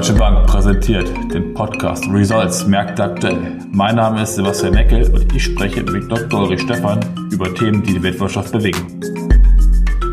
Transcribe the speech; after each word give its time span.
Deutsche 0.00 0.14
Bank 0.14 0.46
präsentiert 0.46 1.10
den 1.30 1.52
Podcast 1.52 2.06
Results 2.10 2.66
Märkte 2.66 3.04
aktuell. 3.04 3.58
Mein 3.70 3.96
Name 3.96 4.22
ist 4.22 4.34
Sebastian 4.34 4.72
Neckel 4.72 5.04
und 5.12 5.30
ich 5.34 5.44
spreche 5.44 5.82
mit 5.82 6.10
Dr. 6.10 6.40
Ulrich 6.40 6.62
Stephan 6.62 7.00
über 7.30 7.54
Themen, 7.54 7.82
die 7.82 7.92
die 7.92 8.02
Weltwirtschaft 8.02 8.50
bewegen. 8.50 8.98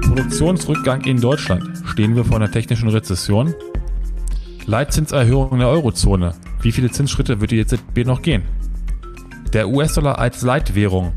Produktionsrückgang 0.02 1.06
in 1.06 1.22
Deutschland. 1.22 1.64
Stehen 1.86 2.18
wir 2.18 2.26
vor 2.26 2.36
einer 2.36 2.52
technischen 2.52 2.90
Rezession? 2.90 3.56
Leitzinserhöhung 4.66 5.54
in 5.54 5.60
der 5.60 5.70
Eurozone. 5.70 6.34
Wie 6.60 6.74
viele 6.74 6.92
Zinsschritte 6.92 7.40
wird 7.40 7.52
die 7.52 7.60
EZB 7.60 8.06
noch 8.06 8.22
gehen? 8.22 8.44
Der 9.54 9.70
US-Dollar 9.70 10.20
als 10.20 10.42
Leitwährung. 10.42 11.14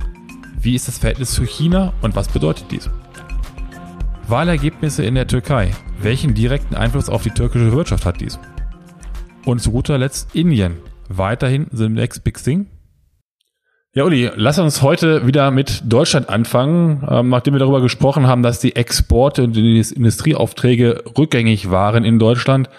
Wie 0.61 0.77
ist 0.77 0.87
das 0.87 0.99
Verhältnis 0.99 1.33
zu 1.33 1.43
China 1.43 1.93
und 2.03 2.15
was 2.15 2.29
bedeutet 2.29 2.67
dies? 2.71 2.89
Wahlergebnisse 4.29 5.03
in 5.03 5.17
der 5.17 5.27
Türkei. 5.27 5.73
Welchen 6.01 6.35
direkten 6.35 6.77
Einfluss 6.77 7.09
auf 7.09 7.25
die 7.25 7.31
türkische 7.31 7.73
Wirtschaft 7.73 8.07
hat 8.07 8.21
dies? 8.21 8.39
Und 9.45 9.61
zu 9.61 9.73
guter 9.73 9.97
Letzt 9.97 10.35
Indien. 10.35 10.77
Weiterhin 11.09 11.67
the 11.73 11.89
next 11.89 12.25
big 12.25 12.43
thing? 12.43 12.67
Ja, 13.93 14.05
Uli, 14.05 14.31
lass 14.37 14.59
uns 14.59 14.83
heute 14.83 15.27
wieder 15.27 15.51
mit 15.51 15.83
Deutschland 15.85 16.29
anfangen. 16.29 17.05
Ähm, 17.11 17.31
nachdem 17.31 17.55
wir 17.55 17.59
darüber 17.59 17.81
gesprochen 17.81 18.27
haben, 18.27 18.43
dass 18.43 18.61
die 18.61 18.77
Exporte 18.77 19.43
und 19.43 19.57
die 19.57 19.81
Industrieaufträge 19.81 21.03
rückgängig 21.19 21.71
waren 21.71 22.05
in 22.05 22.19
Deutschland, 22.19 22.71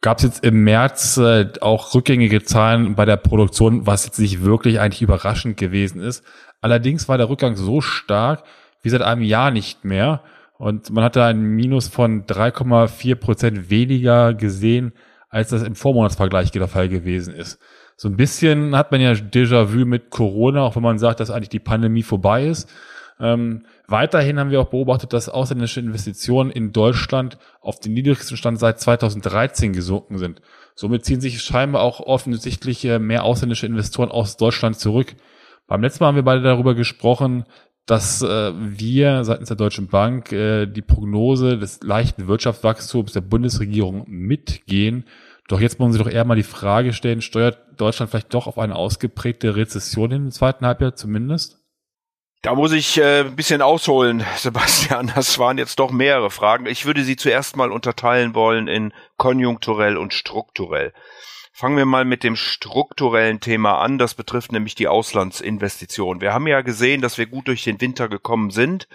gab 0.00 0.18
es 0.18 0.24
jetzt 0.24 0.44
im 0.44 0.62
März 0.62 1.16
äh, 1.16 1.48
auch 1.60 1.94
rückgängige 1.94 2.42
Zahlen 2.44 2.94
bei 2.94 3.04
der 3.04 3.16
Produktion, 3.16 3.86
was 3.86 4.04
jetzt 4.04 4.20
nicht 4.20 4.44
wirklich 4.44 4.78
eigentlich 4.78 5.02
überraschend 5.02 5.56
gewesen 5.56 6.00
ist. 6.00 6.22
Allerdings 6.60 7.08
war 7.08 7.18
der 7.18 7.30
Rückgang 7.30 7.56
so 7.56 7.80
stark 7.80 8.44
wie 8.82 8.90
seit 8.90 9.02
einem 9.02 9.22
Jahr 9.22 9.50
nicht 9.50 9.84
mehr. 9.84 10.22
Und 10.58 10.90
man 10.90 11.02
hatte 11.02 11.24
ein 11.24 11.40
Minus 11.40 11.88
von 11.88 12.26
3,4 12.26 13.14
Prozent 13.16 13.70
weniger 13.70 14.34
gesehen, 14.34 14.92
als 15.30 15.50
das 15.50 15.62
im 15.62 15.74
Vormonatsvergleich 15.74 16.50
der 16.50 16.68
Fall 16.68 16.88
gewesen 16.88 17.34
ist. 17.34 17.58
So 17.96 18.08
ein 18.08 18.16
bisschen 18.16 18.76
hat 18.76 18.90
man 18.90 19.00
ja 19.00 19.12
Déjà-vu 19.12 19.86
mit 19.86 20.10
Corona, 20.10 20.62
auch 20.62 20.76
wenn 20.76 20.82
man 20.82 20.98
sagt, 20.98 21.20
dass 21.20 21.30
eigentlich 21.30 21.48
die 21.48 21.60
Pandemie 21.60 22.02
vorbei 22.02 22.46
ist. 22.46 22.68
Ähm, 23.20 23.64
weiterhin 23.86 24.38
haben 24.38 24.50
wir 24.50 24.60
auch 24.60 24.70
beobachtet, 24.70 25.12
dass 25.12 25.28
ausländische 25.28 25.80
Investitionen 25.80 26.50
in 26.50 26.72
Deutschland 26.72 27.38
auf 27.60 27.78
den 27.78 27.92
niedrigsten 27.92 28.36
Stand 28.36 28.58
seit 28.58 28.80
2013 28.80 29.72
gesunken 29.72 30.18
sind. 30.18 30.40
Somit 30.74 31.04
ziehen 31.04 31.20
sich 31.20 31.42
scheinbar 31.42 31.82
auch 31.82 32.00
offensichtlich 32.00 32.84
mehr 32.84 33.24
ausländische 33.24 33.66
Investoren 33.66 34.10
aus 34.10 34.38
Deutschland 34.38 34.78
zurück. 34.78 35.14
Beim 35.66 35.82
letzten 35.82 36.02
Mal 36.02 36.08
haben 36.08 36.16
wir 36.16 36.22
beide 36.22 36.42
darüber 36.42 36.74
gesprochen, 36.74 37.44
dass 37.90 38.22
äh, 38.22 38.52
wir 38.54 39.24
seitens 39.24 39.48
der 39.48 39.56
Deutschen 39.56 39.88
Bank 39.88 40.30
äh, 40.30 40.66
die 40.66 40.80
Prognose 40.80 41.58
des 41.58 41.80
leichten 41.82 42.28
Wirtschaftswachstums 42.28 43.12
der 43.12 43.20
Bundesregierung 43.20 44.04
mitgehen. 44.06 45.08
Doch 45.48 45.60
jetzt 45.60 45.80
muss 45.80 45.90
man 45.90 45.98
doch 45.98 46.08
eher 46.08 46.24
mal 46.24 46.36
die 46.36 46.44
Frage 46.44 46.92
stellen, 46.92 47.20
steuert 47.20 47.58
Deutschland 47.76 48.12
vielleicht 48.12 48.32
doch 48.32 48.46
auf 48.46 48.58
eine 48.58 48.76
ausgeprägte 48.76 49.56
Rezession 49.56 50.12
im 50.12 50.30
zweiten 50.30 50.64
Halbjahr 50.64 50.94
zumindest? 50.94 51.58
Da 52.42 52.54
muss 52.54 52.70
ich 52.70 52.96
äh, 52.96 53.22
ein 53.22 53.34
bisschen 53.34 53.60
ausholen, 53.60 54.22
Sebastian. 54.36 55.10
Das 55.12 55.40
waren 55.40 55.58
jetzt 55.58 55.80
doch 55.80 55.90
mehrere 55.90 56.30
Fragen. 56.30 56.66
Ich 56.66 56.86
würde 56.86 57.02
sie 57.02 57.16
zuerst 57.16 57.56
mal 57.56 57.72
unterteilen 57.72 58.36
wollen 58.36 58.68
in 58.68 58.92
konjunkturell 59.16 59.96
und 59.96 60.14
strukturell. 60.14 60.92
Fangen 61.60 61.76
wir 61.76 61.84
mal 61.84 62.06
mit 62.06 62.24
dem 62.24 62.36
strukturellen 62.36 63.40
Thema 63.40 63.82
an. 63.82 63.98
Das 63.98 64.14
betrifft 64.14 64.50
nämlich 64.50 64.74
die 64.76 64.88
Auslandsinvestitionen. 64.88 66.22
Wir 66.22 66.32
haben 66.32 66.46
ja 66.46 66.62
gesehen, 66.62 67.02
dass 67.02 67.18
wir 67.18 67.26
gut 67.26 67.48
durch 67.48 67.64
den 67.64 67.82
Winter 67.82 68.08
gekommen 68.08 68.48
sind, 68.48 68.88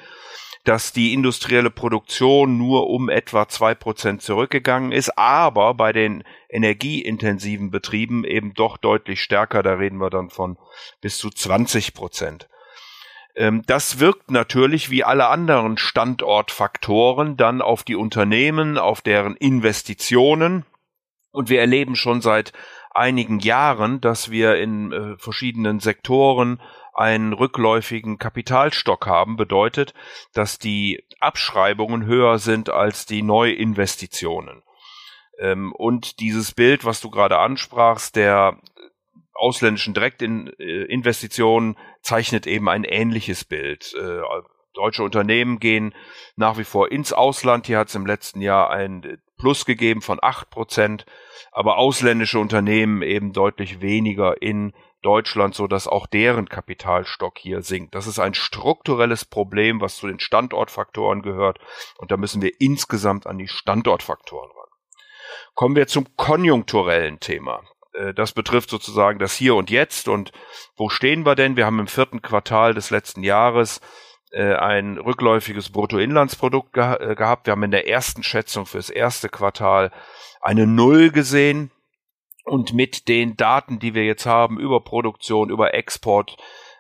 dass 0.64 0.92
die 0.92 1.14
industrielle 1.14 1.70
Produktion 1.70 2.58
nur 2.58 2.90
um 2.90 3.10
etwa 3.10 3.48
zwei 3.48 3.76
Prozent 3.76 4.24
zurückgegangen 4.24 4.92
ist, 4.92 5.16
aber 5.16 5.76
bei 5.76 5.94
den 5.94 6.24
energieintensiven 6.50 7.70
Betrieben 7.70 8.24
eben 8.24 8.56
doch 8.56 8.78
deutlich 8.78 9.22
stärker. 9.22 9.62
Da 9.62 9.74
reden 9.74 9.98
wir 9.98 10.10
dann 10.10 10.32
von 10.32 10.58
bis 11.02 11.20
zu 11.20 11.30
20 11.30 11.94
Prozent. 11.94 12.50
Ähm, 13.36 13.62
das 13.68 14.00
wirkt 14.00 14.32
natürlich 14.32 14.90
wie 14.90 15.04
alle 15.04 15.28
anderen 15.28 15.78
Standortfaktoren 15.78 17.38
dann 17.38 17.62
auf 17.62 17.84
die 17.84 17.96
Unternehmen, 17.96 18.80
auf 18.80 19.02
deren 19.02 19.36
Investitionen 19.36 20.66
und 21.36 21.50
wir 21.50 21.60
erleben 21.60 21.96
schon 21.96 22.22
seit 22.22 22.54
einigen 22.92 23.40
Jahren, 23.40 24.00
dass 24.02 24.32
wir 24.32 24.56
in 24.56 24.92
äh, 24.92 25.18
verschiedenen 25.18 25.80
Sektoren 25.80 26.62
einen 26.94 27.34
rückläufigen 27.34 28.18
Kapitalstock 28.18 29.06
haben, 29.06 29.36
bedeutet, 29.36 29.94
dass 30.34 30.60
die 30.60 31.04
Abschreibungen 31.20 32.06
höher 32.06 32.40
sind 32.40 32.70
als 32.70 33.06
die 33.06 33.22
Neuinvestitionen. 33.22 34.64
Ähm, 35.38 35.74
und 35.74 36.22
dieses 36.22 36.54
Bild, 36.54 36.86
was 36.86 37.02
du 37.02 37.10
gerade 37.10 37.38
ansprachst, 37.38 38.16
der 38.16 38.58
ausländischen 39.34 39.94
Direktinvestitionen 39.94 41.78
zeichnet 42.02 42.48
eben 42.48 42.70
ein 42.70 42.86
ähnliches 42.86 43.44
Bild. 43.44 43.94
Äh, 44.00 44.22
deutsche 44.74 45.04
Unternehmen 45.04 45.60
gehen 45.60 45.94
nach 46.38 46.58
wie 46.58 46.64
vor 46.64 46.92
ins 46.92 47.12
Ausland. 47.12 47.68
Hier 47.68 47.80
hat 47.80 47.90
es 47.90 47.96
im 47.96 48.06
letzten 48.06 48.40
Jahr 48.42 48.70
ein 48.70 49.20
Plus 49.38 49.66
gegeben 49.66 50.02
von 50.02 50.20
acht 50.22 50.50
Prozent 50.50 51.06
aber 51.56 51.78
ausländische 51.78 52.38
Unternehmen 52.38 53.02
eben 53.02 53.32
deutlich 53.32 53.80
weniger 53.80 54.42
in 54.42 54.74
Deutschland, 55.02 55.56
so 55.56 55.68
dass 55.68 55.88
auch 55.88 56.06
deren 56.06 56.50
Kapitalstock 56.50 57.38
hier 57.38 57.62
sinkt. 57.62 57.96
Das 57.96 58.08
ist 58.08 58.20
ein 58.20 58.34
strukturelles 58.34 59.24
Problem, 59.24 59.80
was 59.80 59.96
zu 59.96 60.08
den 60.08 60.20
Standortfaktoren 60.20 61.22
gehört. 61.22 61.60
Und 61.98 62.12
da 62.12 62.18
müssen 62.18 62.42
wir 62.42 62.52
insgesamt 62.60 63.26
an 63.26 63.38
die 63.38 63.48
Standortfaktoren 63.48 64.52
ran. 64.52 64.70
Kommen 65.54 65.78
wir 65.78 65.88
zum 65.88 66.18
konjunkturellen 66.18 67.22
Thema. 67.22 67.62
Äh, 67.94 68.14
das 68.14 68.34
betrifft 68.34 68.70
sozusagen 68.70 69.20
das 69.20 69.34
Hier 69.34 69.56
und 69.56 69.70
Jetzt. 69.70 70.10
Und 70.10 70.34
wo 70.76 70.90
stehen 70.90 71.26
wir 71.26 71.36
denn? 71.36 71.56
Wir 71.56 71.66
haben 71.66 71.80
im 71.80 71.88
vierten 71.88 72.22
Quartal 72.22 72.74
des 72.74 72.90
letzten 72.90 73.24
Jahres 73.24 73.80
ein 74.42 74.98
rückläufiges 74.98 75.72
Bruttoinlandsprodukt 75.72 76.74
ge 76.74 77.12
äh, 77.12 77.16
gehabt. 77.16 77.48
Wir 77.48 77.52
haben 77.52 77.64
in 77.64 77.72
der 77.72 77.88
ersten 77.88 78.24
Schätzung 78.24 78.66
für 78.66 78.78
das 78.78 78.90
erste 78.90 79.30
Quartal 79.30 79.92
eine 80.42 80.68
Null 80.68 81.12
gesehen. 81.12 81.72
Und 82.44 82.74
mit 82.74 83.08
den 83.08 83.38
Daten, 83.38 83.80
die 83.80 83.96
wir 83.96 84.06
jetzt 84.06 84.28
haben 84.28 84.60
über 84.60 84.84
Produktion, 84.84 85.50
über 85.50 85.74
Export, 85.74 86.38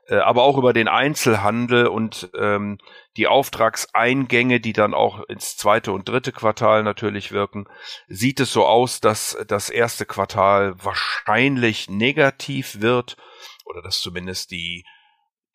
äh, 0.07 0.17
aber 0.17 0.43
auch 0.43 0.57
über 0.57 0.73
den 0.73 0.87
Einzelhandel 0.87 1.87
und 1.87 2.29
ähm, 2.37 2.77
die 3.17 3.27
Auftragseingänge, 3.27 4.59
die 4.59 4.73
dann 4.73 4.93
auch 4.93 5.23
ins 5.23 5.57
zweite 5.57 5.91
und 5.91 6.07
dritte 6.07 6.31
Quartal 6.31 6.83
natürlich 6.83 7.31
wirken, 7.31 7.67
sieht 8.07 8.39
es 8.39 8.53
so 8.53 8.65
aus, 8.65 8.99
dass 8.99 9.37
das 9.47 9.69
erste 9.69 10.05
Quartal 10.05 10.75
wahrscheinlich 10.83 11.89
negativ 11.89 12.81
wird 12.81 13.17
oder 13.65 13.81
dass 13.81 13.99
zumindest 13.99 14.51
die 14.51 14.85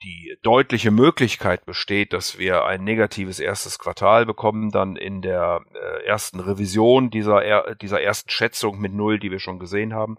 die 0.02 0.38
deutliche 0.42 0.90
Möglichkeit 0.90 1.66
besteht, 1.66 2.12
dass 2.12 2.38
wir 2.38 2.64
ein 2.64 2.84
negatives 2.84 3.38
erstes 3.38 3.78
Quartal 3.78 4.24
bekommen, 4.24 4.70
dann 4.70 4.96
in 4.96 5.20
der 5.20 5.60
äh, 5.74 6.06
ersten 6.06 6.40
Revision 6.40 7.10
dieser, 7.10 7.42
er, 7.42 7.74
dieser 7.74 8.00
ersten 8.00 8.30
Schätzung 8.30 8.78
mit 8.78 8.94
Null, 8.94 9.18
die 9.18 9.30
wir 9.30 9.40
schon 9.40 9.58
gesehen 9.58 9.94
haben. 9.94 10.16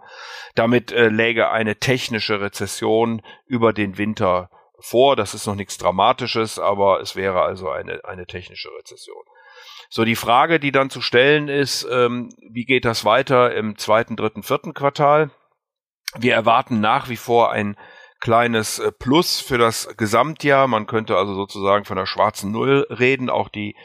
Damit 0.54 0.92
äh, 0.92 1.08
läge 1.08 1.50
eine 1.50 1.78
technische 1.78 2.42
Rezession 2.42 3.24
über 3.48 3.74
den 3.74 3.98
Winter 3.98 4.52
vor. 4.80 5.16
Das 5.16 5.34
ist 5.34 5.48
noch 5.48 5.56
nichts 5.56 5.78
Dramatisches, 5.78 6.60
aber 6.60 7.02
es 7.02 7.16
wäre 7.16 7.42
also 7.42 7.70
eine, 7.70 8.06
eine 8.06 8.28
technische 8.28 8.70
Rezession. 8.78 9.24
So, 9.90 10.06
die 10.06 10.16
Frage, 10.16 10.60
die 10.60 10.72
dann 10.72 10.90
zu 10.90 11.02
stellen 11.02 11.48
ist, 11.48 11.88
ähm, 11.92 12.30
wie 12.52 12.66
geht 12.66 12.86
das 12.86 13.04
weiter 13.04 13.54
im 13.56 13.78
zweiten, 13.78 14.16
dritten, 14.16 14.44
vierten 14.44 14.74
Quartal? 14.74 15.32
Wir 16.18 16.34
erwarten 16.34 16.82
nach 16.82 17.10
wie 17.10 17.18
vor 17.18 17.52
ein 17.52 17.76
kleines 18.22 18.80
äh, 18.80 18.92
Plus 18.94 19.42
für 19.42 19.58
das 19.58 19.98
Gesamtjahr. 19.98 20.68
Man 20.68 20.88
könnte 20.88 21.18
also 21.18 21.34
sozusagen 21.34 21.84
von 21.84 21.98
der 21.98 22.06
schwarzen 22.06 22.52
Null 22.52 22.88
reden. 22.90 23.30
Auch 23.30 23.50
die 23.50 23.76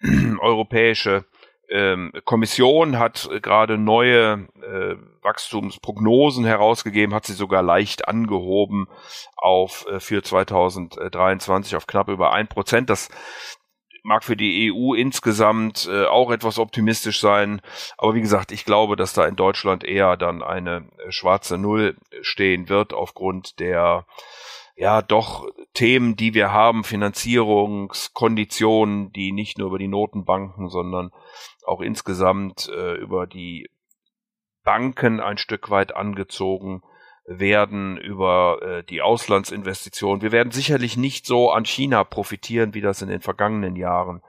europäische 0.40 1.24
ähm, 1.70 2.12
Kommission 2.24 2.98
hat 2.98 3.28
gerade 3.42 3.76
neue 3.76 4.48
äh, 4.62 4.96
Wachstumsprognosen 5.22 6.44
herausgegeben, 6.44 7.14
hat 7.14 7.26
sie 7.26 7.34
sogar 7.34 7.62
leicht 7.62 8.08
angehoben 8.08 8.86
auf 9.36 9.86
äh, 9.90 10.00
für 10.00 10.22
2023 10.22 11.76
auf 11.76 11.86
knapp 11.86 12.08
über 12.08 12.32
ein 12.32 12.48
Prozent. 12.48 12.88
Das 12.88 13.08
mag 14.02 14.24
für 14.24 14.36
die 14.36 14.72
EU 14.72 14.94
insgesamt 14.94 15.88
äh, 15.90 16.06
auch 16.06 16.30
etwas 16.30 16.58
optimistisch 16.58 17.20
sein. 17.20 17.60
Aber 17.96 18.14
wie 18.14 18.20
gesagt, 18.20 18.52
ich 18.52 18.64
glaube, 18.64 18.96
dass 18.96 19.12
da 19.12 19.26
in 19.26 19.36
Deutschland 19.36 19.84
eher 19.84 20.16
dann 20.16 20.42
eine 20.42 20.88
äh, 20.98 21.10
schwarze 21.10 21.58
Null 21.58 21.96
stehen 22.20 22.68
wird 22.68 22.92
aufgrund 22.92 23.60
der 23.60 24.06
ja 24.76 25.02
doch 25.02 25.46
Themen, 25.74 26.14
die 26.14 26.34
wir 26.34 26.52
haben, 26.52 26.84
Finanzierungskonditionen, 26.84 29.12
die 29.12 29.32
nicht 29.32 29.58
nur 29.58 29.66
über 29.68 29.78
die 29.78 29.88
Notenbanken, 29.88 30.68
sondern 30.68 31.10
auch 31.66 31.80
insgesamt 31.80 32.68
äh, 32.68 32.94
über 32.94 33.26
die 33.26 33.68
Banken 34.62 35.18
ein 35.20 35.38
Stück 35.38 35.70
weit 35.70 35.96
angezogen 35.96 36.82
werden 37.28 37.98
über 37.98 38.60
äh, 38.62 38.84
die 38.84 39.02
Auslandsinvestitionen. 39.02 40.22
Wir 40.22 40.32
werden 40.32 40.50
sicherlich 40.50 40.96
nicht 40.96 41.26
so 41.26 41.50
an 41.50 41.66
China 41.66 42.02
profitieren, 42.04 42.72
wie 42.72 42.80
das 42.80 43.02
in 43.02 43.08
den 43.08 43.20
vergangenen 43.20 43.76
Jahren 43.76 44.22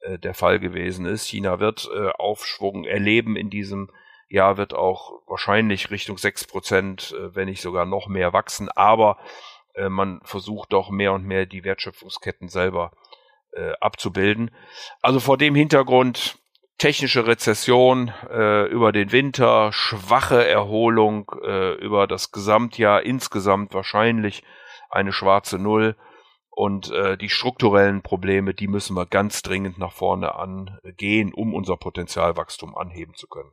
äh, 0.00 0.18
der 0.18 0.34
Fall 0.34 0.58
gewesen 0.58 1.06
ist. 1.06 1.26
China 1.26 1.60
wird 1.60 1.88
äh, 1.94 2.08
Aufschwung 2.10 2.84
erleben 2.84 3.36
in 3.36 3.48
diesem 3.48 3.90
Jahr 4.28 4.56
wird 4.56 4.74
auch 4.74 5.22
wahrscheinlich 5.26 5.90
Richtung 5.90 6.18
sechs 6.18 6.44
Prozent, 6.44 7.14
äh, 7.16 7.34
wenn 7.36 7.48
nicht 7.48 7.60
sogar 7.60 7.86
noch 7.86 8.08
mehr 8.08 8.32
wachsen. 8.32 8.68
Aber 8.70 9.18
äh, 9.74 9.88
man 9.88 10.20
versucht 10.24 10.72
doch 10.72 10.90
mehr 10.90 11.12
und 11.12 11.24
mehr 11.24 11.46
die 11.46 11.64
Wertschöpfungsketten 11.64 12.48
selber 12.48 12.92
äh, 13.52 13.72
abzubilden. 13.80 14.50
Also 15.00 15.20
vor 15.20 15.38
dem 15.38 15.54
Hintergrund 15.54 16.38
technische 16.82 17.28
Rezession 17.28 18.10
äh, 18.28 18.66
über 18.66 18.90
den 18.90 19.12
Winter, 19.12 19.70
schwache 19.72 20.44
Erholung 20.44 21.30
äh, 21.44 21.74
über 21.74 22.08
das 22.08 22.32
Gesamtjahr, 22.32 23.04
insgesamt 23.04 23.72
wahrscheinlich 23.72 24.42
eine 24.90 25.12
schwarze 25.12 25.60
Null. 25.60 25.94
Und 26.50 26.90
äh, 26.90 27.16
die 27.16 27.28
strukturellen 27.28 28.02
Probleme, 28.02 28.52
die 28.52 28.66
müssen 28.66 28.96
wir 28.96 29.06
ganz 29.06 29.42
dringend 29.42 29.78
nach 29.78 29.92
vorne 29.92 30.34
angehen, 30.34 31.32
um 31.32 31.54
unser 31.54 31.76
Potenzialwachstum 31.76 32.76
anheben 32.76 33.14
zu 33.14 33.28
können. 33.28 33.52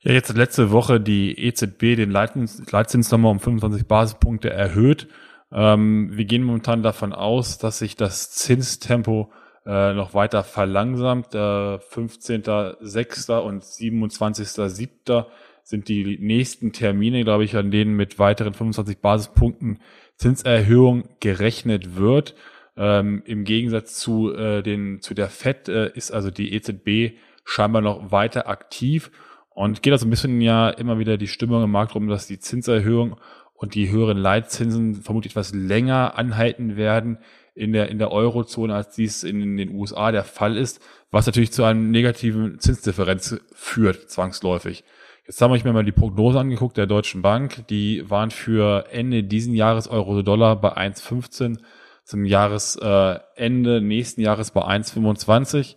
Ja, 0.00 0.12
jetzt 0.12 0.36
letzte 0.36 0.70
Woche 0.72 1.00
die 1.00 1.46
EZB 1.46 1.96
den 1.96 2.10
Leitzins, 2.10 3.10
nochmal 3.10 3.32
um 3.32 3.40
25 3.40 3.88
Basispunkte 3.88 4.50
erhöht. 4.50 5.08
Ähm, 5.50 6.10
wir 6.12 6.26
gehen 6.26 6.42
momentan 6.42 6.82
davon 6.82 7.14
aus, 7.14 7.56
dass 7.56 7.78
sich 7.78 7.96
das 7.96 8.32
Zinstempo 8.32 9.32
äh, 9.66 9.94
noch 9.94 10.14
weiter 10.14 10.44
verlangsamt. 10.44 11.34
Äh, 11.34 11.38
15.06. 11.38 13.38
und 13.38 13.64
27.07. 13.64 15.26
sind 15.64 15.88
die 15.88 16.18
nächsten 16.20 16.72
Termine, 16.72 17.24
glaube 17.24 17.44
ich, 17.44 17.56
an 17.56 17.70
denen 17.70 17.96
mit 17.96 18.18
weiteren 18.18 18.54
25 18.54 18.98
Basispunkten 18.98 19.80
Zinserhöhung 20.16 21.04
gerechnet 21.20 21.96
wird. 21.96 22.34
Ähm, 22.76 23.22
Im 23.24 23.44
Gegensatz 23.44 23.98
zu, 23.98 24.32
äh, 24.32 24.62
den, 24.62 25.00
zu 25.00 25.14
der 25.14 25.28
FED 25.28 25.68
äh, 25.68 25.90
ist 25.94 26.12
also 26.12 26.30
die 26.30 26.54
EZB 26.54 27.18
scheinbar 27.44 27.82
noch 27.82 28.12
weiter 28.12 28.48
aktiv 28.48 29.10
und 29.50 29.82
geht 29.82 29.92
also 29.92 30.06
ein 30.06 30.10
bisschen 30.10 30.40
ja 30.40 30.68
immer 30.68 30.98
wieder 30.98 31.16
die 31.16 31.28
Stimmung 31.28 31.64
im 31.64 31.70
Markt 31.70 31.94
rum, 31.94 32.08
dass 32.08 32.26
die 32.26 32.38
Zinserhöhung 32.38 33.16
und 33.54 33.74
die 33.74 33.90
höheren 33.90 34.18
Leitzinsen 34.18 34.96
vermutlich 34.96 35.32
etwas 35.32 35.54
länger 35.54 36.18
anhalten 36.18 36.76
werden 36.76 37.18
in 37.56 37.72
der, 37.72 37.88
in 37.88 37.98
der 37.98 38.12
Eurozone, 38.12 38.74
als 38.74 38.94
dies 38.94 39.24
in 39.24 39.56
den 39.56 39.74
USA 39.74 40.12
der 40.12 40.24
Fall 40.24 40.56
ist, 40.56 40.80
was 41.10 41.26
natürlich 41.26 41.52
zu 41.52 41.64
einem 41.64 41.90
negativen 41.90 42.60
Zinsdifferenz 42.60 43.40
führt, 43.52 44.10
zwangsläufig. 44.10 44.84
Jetzt 45.26 45.40
haben 45.40 45.52
wir 45.52 45.64
mir 45.64 45.72
mal 45.72 45.84
die 45.84 45.90
Prognose 45.90 46.38
angeguckt 46.38 46.76
der 46.76 46.86
Deutschen 46.86 47.22
Bank. 47.22 47.66
Die 47.68 48.08
waren 48.08 48.30
für 48.30 48.86
Ende 48.92 49.24
diesen 49.24 49.54
Jahres 49.54 49.88
Euro-Dollar 49.88 50.60
bei 50.60 50.76
1,15, 50.76 51.58
zum 52.04 52.24
Jahresende 52.24 53.80
nächsten 53.80 54.20
Jahres 54.20 54.50
bei 54.50 54.60
1,25. 54.60 55.76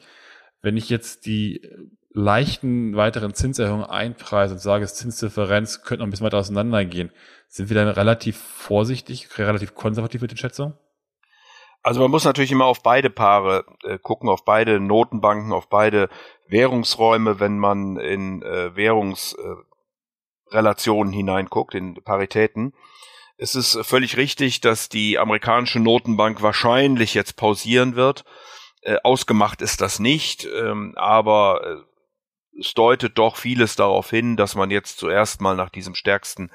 Wenn 0.61 0.75
ich 0.75 0.89
jetzt 0.89 1.25
die 1.25 1.61
leichten 2.11 2.95
weiteren 2.97 3.33
Zinserhöhungen 3.33 3.85
einpreise 3.85 4.55
und 4.55 4.59
sage, 4.59 4.83
das 4.83 4.95
Zinsdifferenz 4.95 5.81
könnte 5.83 6.01
noch 6.01 6.07
ein 6.07 6.11
bisschen 6.11 6.25
weiter 6.25 6.37
auseinandergehen, 6.37 7.11
sind 7.47 7.69
wir 7.69 7.75
dann 7.75 7.87
relativ 7.87 8.37
vorsichtig, 8.37 9.37
relativ 9.37 9.73
konservativ 9.73 10.21
mit 10.21 10.31
den 10.31 10.37
Schätzungen? 10.37 10.73
Also 11.89 12.01
man 12.01 12.11
muss 12.11 12.23
natürlich 12.23 12.51
immer 12.51 12.65
auf 12.65 12.83
beide 12.83 13.09
Paare 13.09 13.65
äh, 13.83 13.97
gucken, 13.97 14.29
auf 14.29 14.45
beide 14.45 14.79
Notenbanken, 14.79 15.51
auf 15.51 15.69
beide 15.69 16.07
Währungsräume, 16.47 17.39
wenn 17.39 17.57
man 17.57 17.97
in 17.97 18.43
äh, 18.43 18.75
Währungsrelationen 18.75 21.11
äh, 21.11 21.15
hineinguckt, 21.15 21.73
in 21.73 21.95
Paritäten. 22.03 22.75
Es 23.37 23.55
ist 23.55 23.79
völlig 23.81 24.17
richtig, 24.17 24.61
dass 24.61 24.89
die 24.89 25.17
amerikanische 25.17 25.79
Notenbank 25.79 26.43
wahrscheinlich 26.43 27.15
jetzt 27.15 27.37
pausieren 27.37 27.95
wird. 27.95 28.23
Äh, 28.83 28.97
ausgemacht 29.03 29.63
ist 29.63 29.81
das 29.81 29.97
nicht, 29.97 30.45
ähm, 30.45 30.93
aber 30.95 31.61
äh, 31.65 31.77
es 32.59 32.75
deutet 32.75 33.17
doch 33.17 33.35
vieles 33.35 33.75
darauf 33.75 34.11
hin, 34.11 34.37
dass 34.37 34.53
man 34.53 34.69
jetzt 34.69 34.99
zuerst 34.99 35.41
mal 35.41 35.55
nach 35.55 35.71
diesem 35.71 35.95
stärksten 35.95 36.51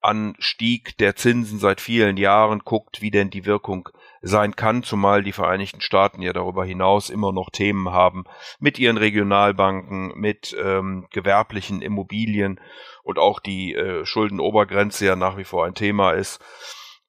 Anstieg 0.00 0.98
der 0.98 1.14
Zinsen 1.14 1.60
seit 1.60 1.80
vielen 1.80 2.16
Jahren 2.16 2.62
guckt, 2.64 3.00
wie 3.00 3.12
denn 3.12 3.30
die 3.30 3.46
Wirkung 3.46 3.88
sein 4.22 4.56
kann, 4.56 4.82
zumal 4.82 5.22
die 5.22 5.32
Vereinigten 5.32 5.80
Staaten 5.80 6.22
ja 6.22 6.32
darüber 6.32 6.64
hinaus 6.64 7.10
immer 7.10 7.32
noch 7.32 7.50
Themen 7.50 7.90
haben 7.90 8.24
mit 8.60 8.78
ihren 8.78 8.96
Regionalbanken, 8.96 10.12
mit 10.14 10.56
ähm, 10.62 11.06
gewerblichen 11.10 11.82
Immobilien 11.82 12.60
und 13.02 13.18
auch 13.18 13.40
die 13.40 13.74
äh, 13.74 14.06
Schuldenobergrenze 14.06 15.06
ja 15.06 15.16
nach 15.16 15.36
wie 15.36 15.44
vor 15.44 15.66
ein 15.66 15.74
Thema 15.74 16.12
ist. 16.12 16.40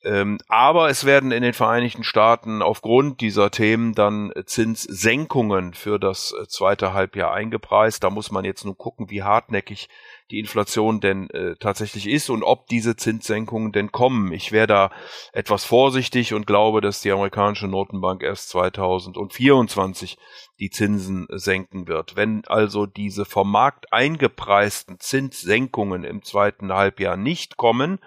Ähm, 0.06 0.38
aber 0.50 0.89
es 0.89 1.06
werden 1.06 1.31
in 1.31 1.44
den 1.44 1.54
Vereinigten 1.54 2.04
Staaten 2.04 2.62
aufgrund 2.62 3.21
dieser 3.21 3.51
Themen 3.51 3.94
dann 3.94 4.33
Zinssenkungen 4.45 5.74
für 5.74 5.98
das 5.98 6.33
äh, 6.33 6.45
zweite 6.48 6.94
Halbjahr 6.94 7.31
eingepreist. 7.31 8.04
Da 8.04 8.10
muss 8.10 8.30
man 8.30 8.44
jetzt 8.44 8.65
nur 8.65 8.77
gucken, 8.77 9.10
wie 9.10 9.24
hartnäckig 9.24 9.88
die 10.33 10.39
Inflation 10.39 11.00
denn 11.00 11.30
äh, 11.30 11.56
tatsächlich 11.59 12.09
ist 12.09 12.30
und 12.31 12.41
ob 12.41 12.65
diese 12.68 12.95
Zinssenkungen 12.95 13.71
denn 13.71 13.91
kommen. 13.91 14.33
Ich 14.33 14.51
wäre 14.51 14.65
da 14.65 14.91
etwas 15.31 15.63
vorsichtig 15.63 16.33
und 16.33 16.47
glaube, 16.47 16.81
dass 16.81 17.01
die 17.01 17.12
amerikanische 17.12 17.68
Notenbank 17.68 18.24
erst 18.24 18.50
2024 18.50 20.18
die 20.59 20.71
Zinsen 20.71 21.27
senken 21.30 21.88
wird. 21.88 22.15
Wenn 22.15 22.44
also 22.47 22.88
diese 22.88 23.25
vom 23.25 23.51
Markt 23.51 23.94
eingepreisten 23.94 25.00
Zinssenkungen 25.00 26.03
im 26.03 26.24
zweiten 26.24 26.74
Halbjahr 26.74 27.15
nicht 27.15 27.56
kommen, 27.56 28.00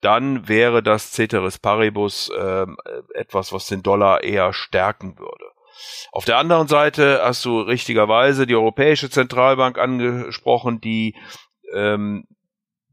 dann 0.00 0.46
wäre 0.46 0.80
das 0.80 1.10
Ceteris 1.10 1.58
Paribus 1.58 2.30
äh, 2.30 2.66
etwas, 3.14 3.52
was 3.52 3.66
den 3.66 3.82
Dollar 3.82 4.22
eher 4.22 4.52
stärken 4.52 5.18
würde. 5.18 5.44
Auf 6.12 6.24
der 6.24 6.38
anderen 6.38 6.68
Seite 6.68 7.20
hast 7.22 7.44
du 7.44 7.60
richtigerweise 7.60 8.46
die 8.46 8.54
Europäische 8.54 9.10
Zentralbank 9.10 9.78
angesprochen, 9.78 10.80
die 10.80 11.14
ähm, 11.74 12.26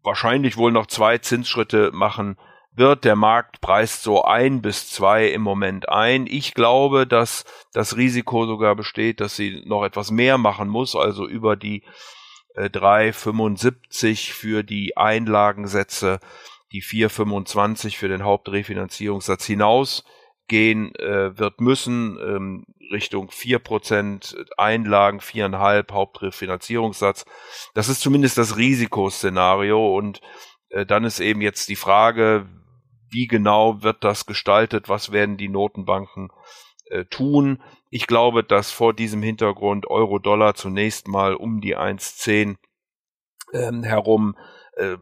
wahrscheinlich 0.03 0.57
wohl 0.57 0.71
noch 0.71 0.87
zwei 0.87 1.17
Zinsschritte 1.17 1.91
machen 1.93 2.37
wird. 2.71 3.05
Der 3.05 3.15
Markt 3.15 3.61
preist 3.61 4.03
so 4.03 4.23
ein 4.23 4.61
bis 4.61 4.89
zwei 4.89 5.27
im 5.27 5.41
Moment 5.41 5.89
ein. 5.89 6.27
Ich 6.27 6.53
glaube, 6.53 7.07
dass 7.07 7.45
das 7.73 7.97
Risiko 7.97 8.45
sogar 8.45 8.75
besteht, 8.75 9.19
dass 9.19 9.35
sie 9.35 9.63
noch 9.65 9.83
etwas 9.83 10.11
mehr 10.11 10.37
machen 10.37 10.69
muss, 10.69 10.95
also 10.95 11.27
über 11.27 11.55
die 11.55 11.83
äh, 12.55 12.65
3,75 12.65 14.31
für 14.31 14.63
die 14.63 14.97
Einlagensätze 14.97 16.19
die 16.71 16.81
4,25 16.81 17.95
für 17.95 18.07
den 18.09 18.23
Hauptrefinanzierungssatz 18.23 19.45
hinausgehen 20.49 20.95
äh, 20.95 21.37
wird 21.37 21.61
müssen, 21.61 22.17
ähm, 22.19 22.65
Richtung 22.91 23.29
4% 23.29 24.35
Einlagen, 24.57 25.19
4,5 25.19 25.91
Hauptrefinanzierungssatz. 25.91 27.25
Das 27.73 27.89
ist 27.89 28.01
zumindest 28.01 28.37
das 28.37 28.57
Risikoszenario 28.57 29.95
und 29.95 30.21
äh, 30.69 30.85
dann 30.85 31.03
ist 31.03 31.19
eben 31.19 31.41
jetzt 31.41 31.69
die 31.69 31.75
Frage, 31.75 32.47
wie 33.09 33.27
genau 33.27 33.81
wird 33.81 34.03
das 34.03 34.25
gestaltet, 34.25 34.89
was 34.89 35.11
werden 35.11 35.37
die 35.37 35.49
Notenbanken 35.49 36.29
äh, 36.89 37.05
tun. 37.05 37.61
Ich 37.89 38.07
glaube, 38.07 38.43
dass 38.43 38.71
vor 38.71 38.93
diesem 38.93 39.23
Hintergrund 39.23 39.87
Euro-Dollar 39.87 40.55
zunächst 40.55 41.07
mal 41.07 41.33
um 41.35 41.61
die 41.61 41.77
1,10 41.77 42.57
ähm, 43.53 43.83
herum 43.83 44.35
äh, 44.75 44.97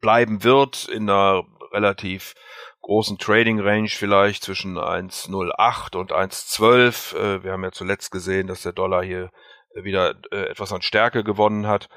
bleiben 0.00 0.42
wird 0.44 0.88
in 0.88 1.10
einer 1.10 1.44
relativ 1.72 2.34
großen 2.88 3.18
Trading 3.18 3.60
Range 3.60 3.90
vielleicht 3.90 4.42
zwischen 4.42 4.78
1,08 4.78 5.94
und 5.94 6.10
1,12. 6.10 7.14
Äh, 7.14 7.44
wir 7.44 7.52
haben 7.52 7.62
ja 7.62 7.70
zuletzt 7.70 8.10
gesehen, 8.10 8.46
dass 8.46 8.62
der 8.62 8.72
Dollar 8.72 9.04
hier 9.04 9.30
wieder 9.74 10.14
äh, 10.32 10.46
etwas 10.48 10.72
an 10.72 10.80
Stärke 10.80 11.22
gewonnen 11.22 11.66
hat. 11.66 11.90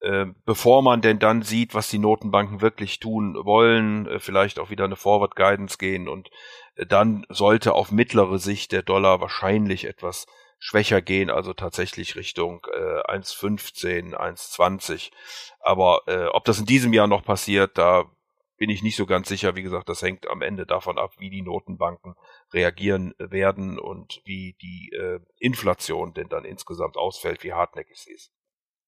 Äh, 0.00 0.26
bevor 0.44 0.82
man 0.82 1.00
denn 1.00 1.18
dann 1.18 1.42
sieht, 1.42 1.74
was 1.74 1.90
die 1.90 1.98
Notenbanken 1.98 2.60
wirklich 2.60 3.00
tun 3.00 3.34
wollen, 3.42 4.06
äh, 4.06 4.20
vielleicht 4.20 4.60
auch 4.60 4.70
wieder 4.70 4.84
eine 4.84 4.94
Forward 4.94 5.34
Guidance 5.34 5.76
gehen 5.76 6.08
und 6.08 6.30
äh, 6.76 6.86
dann 6.86 7.26
sollte 7.28 7.74
auf 7.74 7.90
mittlere 7.90 8.38
Sicht 8.38 8.70
der 8.70 8.82
Dollar 8.82 9.20
wahrscheinlich 9.20 9.86
etwas 9.86 10.26
schwächer 10.60 11.02
gehen, 11.02 11.30
also 11.30 11.52
tatsächlich 11.52 12.14
Richtung 12.14 12.64
äh, 12.72 13.10
1,15, 13.10 14.14
1,20. 14.14 15.10
Aber 15.58 16.02
äh, 16.06 16.26
ob 16.26 16.44
das 16.44 16.60
in 16.60 16.66
diesem 16.66 16.92
Jahr 16.92 17.08
noch 17.08 17.24
passiert, 17.24 17.76
da 17.76 18.04
bin 18.58 18.70
ich 18.70 18.82
nicht 18.82 18.96
so 18.96 19.06
ganz 19.06 19.28
sicher. 19.28 19.56
Wie 19.56 19.62
gesagt, 19.62 19.88
das 19.88 20.02
hängt 20.02 20.28
am 20.28 20.42
Ende 20.42 20.66
davon 20.66 20.98
ab, 20.98 21.14
wie 21.18 21.30
die 21.30 21.42
Notenbanken 21.42 22.14
reagieren 22.52 23.14
werden 23.18 23.78
und 23.78 24.20
wie 24.24 24.56
die 24.60 24.90
äh, 24.92 25.20
Inflation 25.38 26.12
denn 26.12 26.28
dann 26.28 26.44
insgesamt 26.44 26.96
ausfällt, 26.96 27.44
wie 27.44 27.52
hartnäckig 27.52 27.98
sie 27.98 28.12
ist. 28.12 28.32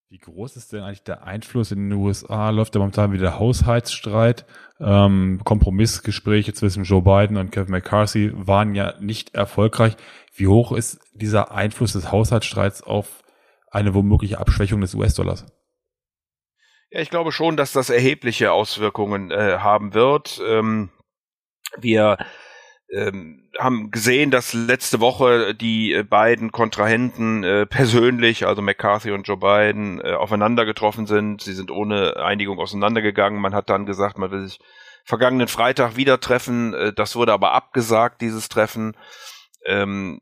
Wie 0.09 0.19
groß 0.19 0.57
ist 0.57 0.73
denn 0.73 0.83
eigentlich 0.83 1.05
der 1.05 1.23
Einfluss 1.23 1.71
in 1.71 1.89
den 1.89 1.99
USA? 1.99 2.51
Läuft 2.51 2.75
ja 2.75 2.81
momentan 2.81 3.13
wieder 3.13 3.39
Haushaltsstreit. 3.39 4.45
Ähm, 4.81 5.41
Kompromissgespräche 5.45 6.53
zwischen 6.53 6.83
Joe 6.83 7.03
Biden 7.03 7.37
und 7.37 7.53
Kevin 7.53 7.71
McCarthy 7.71 8.33
waren 8.35 8.75
ja 8.75 8.95
nicht 8.99 9.37
erfolgreich. 9.37 9.97
Wie 10.35 10.49
hoch 10.49 10.73
ist 10.73 10.99
dieser 11.13 11.53
Einfluss 11.53 11.93
des 11.93 12.11
Haushaltsstreits 12.11 12.83
auf 12.83 13.23
eine 13.71 13.95
womögliche 13.95 14.41
Abschwächung 14.41 14.81
des 14.81 14.97
US-Dollars? 14.97 15.47
Ja, 16.91 17.01
ich 17.01 17.11
glaube 17.11 17.31
schon, 17.31 17.57
dass 17.57 17.73
das 17.73 17.89
erhebliche 17.89 18.53
Auswirkungen 18.53 19.31
äh, 19.31 19.59
haben 19.59 19.95
wird. 19.95 20.41
Ähm, 20.45 20.91
wir 21.79 22.19
ähm, 22.93 23.49
haben 23.57 23.93
gesehen, 23.93 24.33
dass 24.33 24.53
letzte 24.53 24.99
Woche 24.99 25.55
die 25.55 25.93
äh, 25.93 26.03
beiden 26.03 26.51
Kontrahenten 26.51 27.45
äh, 27.45 27.67
persönlich, 27.67 28.47
also 28.47 28.61
McCarthy 28.61 29.13
und 29.13 29.29
Joe 29.29 29.37
Biden, 29.37 30.01
äh, 30.01 30.15
aufeinander 30.15 30.65
getroffen 30.65 31.07
sind. 31.07 31.43
Sie 31.43 31.53
sind 31.53 31.71
ohne 31.71 32.17
Einigung 32.17 32.59
auseinandergegangen. 32.59 33.41
Man 33.41 33.55
hat 33.55 33.71
dann 33.71 33.87
gesagt, 33.87 34.19
man 34.19 34.33
will 34.33 34.49
sich 34.49 34.59
vergangenen 35.05 35.47
Freitag 35.47 35.95
wieder 35.97 36.19
treffen. 36.19 36.75
Äh, 36.75 36.93
das 36.93 37.15
wurde 37.15 37.33
aber 37.33 37.53
abgesagt, 37.53 38.21
dieses 38.21 38.49
Treffen. 38.49 38.97
Ähm, 39.65 40.19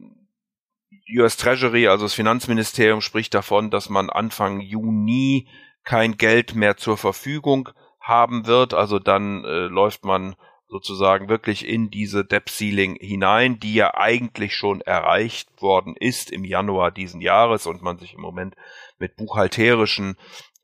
US 1.17 1.39
Treasury, 1.39 1.89
also 1.89 2.05
das 2.05 2.13
Finanzministerium, 2.13 3.01
spricht 3.01 3.33
davon, 3.33 3.71
dass 3.71 3.89
man 3.89 4.11
Anfang 4.11 4.61
Juni 4.61 5.49
kein 5.85 6.17
Geld 6.17 6.55
mehr 6.55 6.77
zur 6.77 6.97
Verfügung 6.97 7.71
haben 8.01 8.47
wird. 8.47 8.75
Also 8.75 8.99
dann 8.99 9.45
äh, 9.45 9.67
läuft 9.67 10.05
man 10.05 10.37
sozusagen 10.69 11.29
wirklich 11.29 11.67
in 11.67 11.91
diese 11.91 12.25
Debt 12.25 12.49
Ceiling 12.49 12.97
hinein, 13.01 13.59
die 13.59 13.75
ja 13.75 13.95
eigentlich 13.95 14.55
schon 14.55 14.83
erreicht 14.83 15.63
worden 15.63 15.97
ist 15.99 16.31
im 16.31 16.45
Januar 16.45 16.91
diesen 16.91 17.21
Jahres 17.21 17.67
und 17.67 17.83
man 17.83 17.99
sich 17.99 18.15
im 18.15 18.21
Moment 18.21 18.55
mit 18.99 19.17
buchhalterischen, 19.17 20.17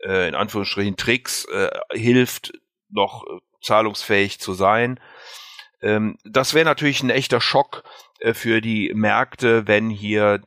äh, 0.04 0.28
in 0.28 0.34
Anführungsstrichen, 0.34 0.96
Tricks 0.96 1.46
äh, 1.46 1.70
hilft, 1.92 2.52
noch 2.90 3.24
äh, 3.24 3.40
zahlungsfähig 3.62 4.40
zu 4.40 4.52
sein. 4.52 5.00
Ähm, 5.80 6.18
das 6.24 6.52
wäre 6.54 6.66
natürlich 6.66 7.02
ein 7.02 7.10
echter 7.10 7.40
Schock 7.40 7.84
äh, 8.20 8.34
für 8.34 8.60
die 8.60 8.92
Märkte, 8.94 9.66
wenn 9.66 9.88
hier 9.88 10.40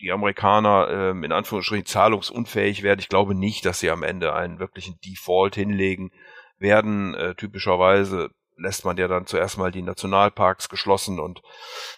die 0.00 0.12
Amerikaner 0.12 0.88
ähm, 0.90 1.24
in 1.24 1.32
Anführungsstrichen 1.32 1.86
zahlungsunfähig 1.86 2.82
werden. 2.82 3.00
Ich 3.00 3.08
glaube 3.08 3.34
nicht, 3.34 3.64
dass 3.66 3.80
sie 3.80 3.90
am 3.90 4.02
Ende 4.02 4.34
einen 4.34 4.58
wirklichen 4.58 4.98
Default 5.04 5.54
hinlegen 5.54 6.10
werden. 6.58 7.14
Äh, 7.14 7.34
typischerweise 7.34 8.30
lässt 8.56 8.84
man 8.84 8.96
ja 8.96 9.08
dann 9.08 9.26
zuerst 9.26 9.58
mal 9.58 9.70
die 9.70 9.82
Nationalparks 9.82 10.68
geschlossen 10.68 11.18
und 11.18 11.42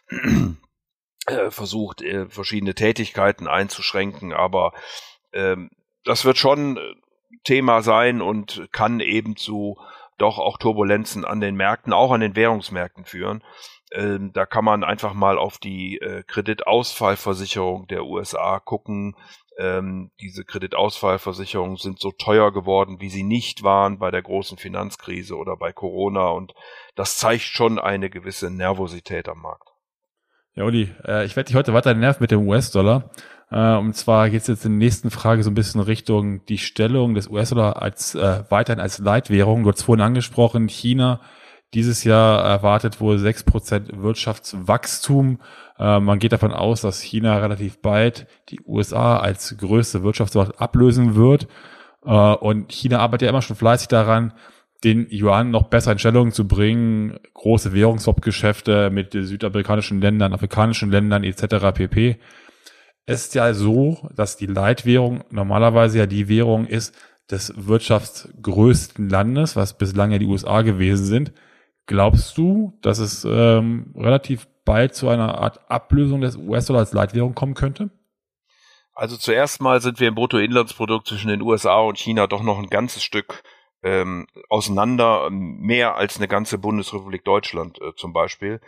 äh, 1.27 1.51
versucht, 1.51 2.03
äh, 2.03 2.29
verschiedene 2.29 2.75
Tätigkeiten 2.75 3.49
einzuschränken, 3.49 4.33
aber 4.33 4.73
ähm, 5.33 5.71
das 6.05 6.25
wird 6.25 6.39
schon 6.39 6.77
äh, 6.77 6.81
Thema 7.45 7.83
sein 7.83 8.21
und 8.21 8.69
kann 8.73 9.01
eben 9.01 9.37
zu 9.37 9.77
doch 10.19 10.39
auch 10.39 10.59
Turbulenzen 10.59 11.25
an 11.25 11.41
den 11.41 11.57
Märkten, 11.57 11.93
auch 11.93 12.13
an 12.13 12.21
den 12.21 12.37
Währungsmärkten 12.37 13.05
führen. 13.05 13.43
Ähm, 13.95 14.33
da 14.33 14.47
kann 14.47 14.65
man 14.65 14.85
einfach 14.85 15.13
mal 15.13 15.39
auf 15.39 15.59
die 15.59 15.99
äh, 15.99 16.23
Kreditausfallversicherung 16.27 17.87
der 17.89 18.05
USA 18.07 18.59
gucken. 18.59 19.15
Ähm, 19.59 20.11
diese 20.21 20.45
Kreditausfallversicherungen 20.45 21.77
sind 21.77 22.01
so 22.01 22.11
teuer 22.11 22.53
geworden, 22.53 23.01
wie 23.01 23.11
sie 23.11 23.23
nicht 23.23 23.63
waren 23.63 23.99
bei 23.99 24.11
der 24.11 24.23
großen 24.23 24.57
Finanzkrise 24.57 25.37
oder 25.37 25.57
bei 25.57 25.73
Corona. 25.73 26.29
Und 26.29 26.55
das 26.95 27.19
zeigt 27.19 27.43
schon 27.43 27.79
eine 27.79 28.09
gewisse 28.09 28.51
Nervosität 28.51 29.29
am 29.29 29.43
Markt. 29.43 29.69
Ja, 30.55 30.65
Uli, 30.65 30.95
äh, 31.07 31.25
ich 31.27 31.37
werde 31.37 31.49
dich 31.49 31.57
heute 31.57 31.75
weiter 31.75 31.93
nerven 31.93 32.23
mit 32.23 32.31
dem 32.31 32.49
US-Dollar. 32.49 33.11
Äh, 33.51 33.77
und 33.77 33.95
zwar 33.95 34.31
geht 34.31 34.41
es 34.43 34.49
jetzt 34.49 34.65
in 34.65 34.73
der 34.73 34.87
nächsten 34.87 35.11
Frage 35.11 35.43
so 35.43 35.51
ein 35.51 35.55
bisschen 35.55 35.81
Richtung 35.83 36.45
die 36.47 36.59
Stellung 36.59 37.15
des 37.15 37.29
US-Dollar 37.29 37.81
als 37.83 38.15
äh, 38.15 38.45
weiterhin 38.49 38.81
als 38.81 38.99
Leitwährung. 38.99 39.65
Du 39.65 39.71
hast 39.71 39.83
vorhin 39.83 40.05
angesprochen, 40.05 40.69
China 40.69 41.21
dieses 41.75 42.05
Jahr 42.05 42.45
erwartet 42.45 43.00
wohl 43.00 43.17
6% 43.17 44.02
Wirtschaftswachstum. 44.02 45.41
Äh, 45.79 46.00
man 46.00 46.19
geht 46.19 46.33
davon 46.33 46.52
aus, 46.52 46.83
dass 46.83 47.00
China 47.00 47.38
relativ 47.38 47.81
bald 47.81 48.26
die 48.50 48.61
USA 48.67 49.19
als 49.19 49.57
größte 49.57 50.02
Wirtschaftsmacht 50.02 50.61
ablösen 50.61 51.14
wird. 51.14 51.49
Äh, 52.05 52.11
und 52.11 52.71
China 52.73 52.99
arbeitet 52.99 53.26
ja 53.26 53.31
immer 53.31 53.43
schon 53.43 53.57
fleißig 53.57 53.88
daran, 53.88 54.35
den 54.85 55.07
Yuan 55.11 55.50
noch 55.50 55.69
besser 55.69 55.93
in 55.93 55.99
Stellung 55.99 56.33
zu 56.33 56.47
bringen, 56.47 57.19
große 57.35 57.73
Währungsswap-Geschäfte 57.73 58.91
mit 58.91 59.12
südamerikanischen 59.12 60.00
Ländern, 60.00 60.35
afrikanischen 60.35 60.91
Ländern 60.91 61.25
etc. 61.25 61.73
pp. 61.73 62.19
Es 63.07 63.26
ist 63.26 63.35
ja 63.35 63.55
so, 63.55 64.09
dass 64.14 64.37
die 64.37 64.47
Leitwährung 64.47 65.25
normalerweise 65.31 65.99
ja 65.99 66.07
die 66.07 66.29
Währung 66.29 66.67
ist 66.67 66.95
des 67.31 67.52
wirtschaftsgrößten 67.57 69.09
Landes, 69.09 69.57
was 69.57 69.79
bislang 69.79 70.11
ja 70.11 70.19
die 70.19 70.26
USA 70.26 70.62
gewesen 70.62 71.07
sind. 71.07 71.33
Glaubst 71.87 72.39
du, 72.39 72.79
dass 72.83 72.99
es 72.99 73.25
ähm, 73.25 73.93
relativ 73.97 74.47
bald 74.65 74.95
zu 74.95 75.09
einer 75.09 75.39
Art 75.39 75.71
Ablösung 75.71 76.21
des 76.21 76.37
US-Dollar 76.37 76.81
als 76.81 76.93
Leitwährung 76.93 77.35
kommen 77.35 77.55
könnte? 77.55 77.91
Also 78.95 79.17
zuerst 79.17 79.61
mal 79.61 79.81
sind 79.81 80.01
wir 80.01 80.09
im 80.09 80.15
Bruttoinlandsprodukt 80.15 81.09
zwischen 81.09 81.29
den 81.29 81.43
USA 81.43 81.81
und 81.81 81.99
China 81.99 82.27
doch 82.27 82.43
noch 82.43 82.59
ein 82.59 82.69
ganzes 82.69 83.03
Stück 83.03 83.43
ähm, 83.83 84.27
auseinander, 84.49 85.29
mehr 85.31 85.97
als 85.97 86.19
eine 86.19 86.29
ganze 86.29 86.59
Bundesrepublik 86.59 87.25
Deutschland 87.25 87.81
äh, 87.81 87.95
zum 87.97 88.12
Beispiel. 88.12 88.61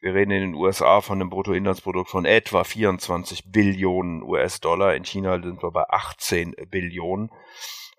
Wir 0.00 0.14
reden 0.14 0.30
in 0.30 0.40
den 0.40 0.54
USA 0.54 1.00
von 1.00 1.20
einem 1.20 1.28
Bruttoinlandsprodukt 1.28 2.08
von 2.08 2.24
etwa 2.24 2.64
24 2.64 3.50
Billionen 3.50 4.22
US-Dollar. 4.22 4.94
In 4.94 5.04
China 5.04 5.42
sind 5.42 5.62
wir 5.62 5.70
bei 5.72 5.84
18 5.88 6.54
Billionen. 6.70 7.30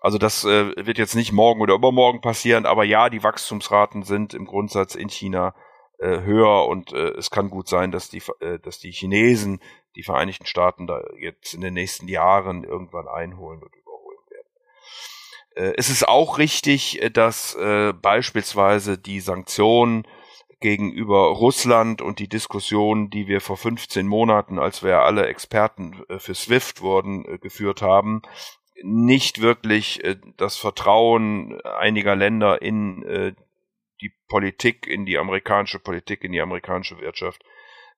Also 0.02 0.18
das 0.18 0.44
äh, 0.44 0.74
wird 0.84 0.98
jetzt 0.98 1.14
nicht 1.14 1.30
morgen 1.30 1.60
oder 1.60 1.74
übermorgen 1.74 2.20
passieren, 2.20 2.66
aber 2.66 2.82
ja, 2.82 3.08
die 3.08 3.22
Wachstumsraten 3.22 4.02
sind 4.02 4.34
im 4.34 4.46
Grundsatz 4.46 4.96
in 4.96 5.08
China 5.08 5.54
äh, 6.00 6.22
höher 6.22 6.66
und 6.66 6.92
äh, 6.92 7.10
es 7.10 7.30
kann 7.30 7.50
gut 7.50 7.68
sein, 7.68 7.92
dass 7.92 8.08
die, 8.08 8.20
äh, 8.40 8.58
dass 8.58 8.80
die 8.80 8.90
Chinesen 8.90 9.60
die 9.94 10.02
Vereinigten 10.02 10.46
Staaten 10.46 10.88
da 10.88 11.04
jetzt 11.20 11.54
in 11.54 11.60
den 11.60 11.74
nächsten 11.74 12.08
Jahren 12.08 12.64
irgendwann 12.64 13.06
einholen 13.06 13.62
und 13.62 13.72
überholen 13.76 14.18
werden. 14.28 14.48
Äh, 15.54 15.74
es 15.76 15.88
ist 15.88 16.08
auch 16.08 16.38
richtig, 16.38 17.00
äh, 17.00 17.08
dass 17.08 17.54
äh, 17.54 17.92
beispielsweise 17.92 18.98
die 18.98 19.20
Sanktionen 19.20 20.04
gegenüber 20.58 21.28
Russland 21.28 22.02
und 22.02 22.18
die 22.18 22.28
Diskussion, 22.28 23.08
die 23.08 23.28
wir 23.28 23.40
vor 23.40 23.56
15 23.56 24.08
Monaten, 24.08 24.58
als 24.58 24.82
wir 24.82 24.98
alle 25.02 25.26
Experten 25.26 26.02
äh, 26.08 26.18
für 26.18 26.34
SWIFT 26.34 26.80
wurden, 26.80 27.24
äh, 27.24 27.38
geführt 27.38 27.82
haben, 27.82 28.22
nicht 28.82 29.40
wirklich 29.40 30.04
äh, 30.04 30.16
das 30.36 30.56
Vertrauen 30.56 31.60
einiger 31.62 32.16
Länder 32.16 32.62
in 32.62 33.02
äh, 33.04 33.34
die 34.00 34.12
Politik, 34.28 34.86
in 34.86 35.06
die 35.06 35.18
amerikanische 35.18 35.78
Politik, 35.78 36.24
in 36.24 36.32
die 36.32 36.40
amerikanische 36.40 36.98
Wirtschaft, 37.00 37.42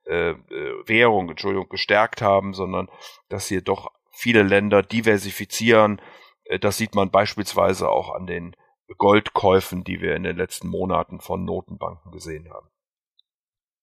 äh, 0.06 0.30
äh, 0.30 0.86
Währung, 0.86 1.30
Entschuldigung, 1.30 1.68
gestärkt 1.68 2.20
haben, 2.20 2.52
sondern 2.52 2.90
dass 3.28 3.48
hier 3.48 3.62
doch 3.62 3.90
viele 4.10 4.42
Länder 4.42 4.82
diversifizieren. 4.82 6.00
Äh, 6.44 6.58
das 6.58 6.76
sieht 6.76 6.94
man 6.94 7.10
beispielsweise 7.10 7.88
auch 7.88 8.14
an 8.14 8.26
den 8.26 8.54
Goldkäufen, 8.98 9.82
die 9.82 10.00
wir 10.02 10.14
in 10.14 10.22
den 10.22 10.36
letzten 10.36 10.68
Monaten 10.68 11.20
von 11.20 11.44
Notenbanken 11.44 12.12
gesehen 12.12 12.50
haben. 12.52 12.68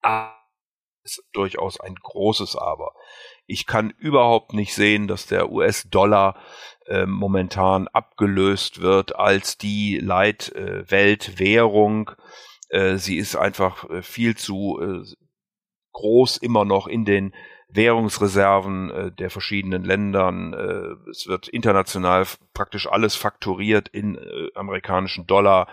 Ah, 0.03 0.35
ist 1.03 1.23
durchaus 1.33 1.79
ein 1.79 1.95
großes 1.95 2.55
Aber. 2.55 2.93
Ich 3.51 3.65
kann 3.65 3.93
überhaupt 3.97 4.53
nicht 4.53 4.73
sehen, 4.73 5.09
dass 5.09 5.25
der 5.25 5.51
US-Dollar 5.51 6.37
äh, 6.87 7.05
momentan 7.05 7.89
abgelöst 7.89 8.81
wird 8.81 9.17
als 9.17 9.57
die 9.57 9.97
Leitweltwährung. 9.97 12.11
Äh, 12.69 12.95
sie 12.95 13.17
ist 13.17 13.35
einfach 13.35 13.89
äh, 13.89 14.03
viel 14.03 14.37
zu 14.37 14.79
äh, 14.81 15.03
groß 15.91 16.37
immer 16.37 16.63
noch 16.63 16.87
in 16.87 17.03
den 17.03 17.33
Währungsreserven 17.67 18.89
äh, 18.89 19.11
der 19.11 19.29
verschiedenen 19.29 19.83
Ländern. 19.83 20.53
Äh, 20.53 20.95
es 21.09 21.27
wird 21.27 21.49
international 21.49 22.25
praktisch 22.53 22.87
alles 22.87 23.15
fakturiert 23.15 23.89
in 23.89 24.15
äh, 24.15 24.47
amerikanischen 24.55 25.27
Dollar. 25.27 25.67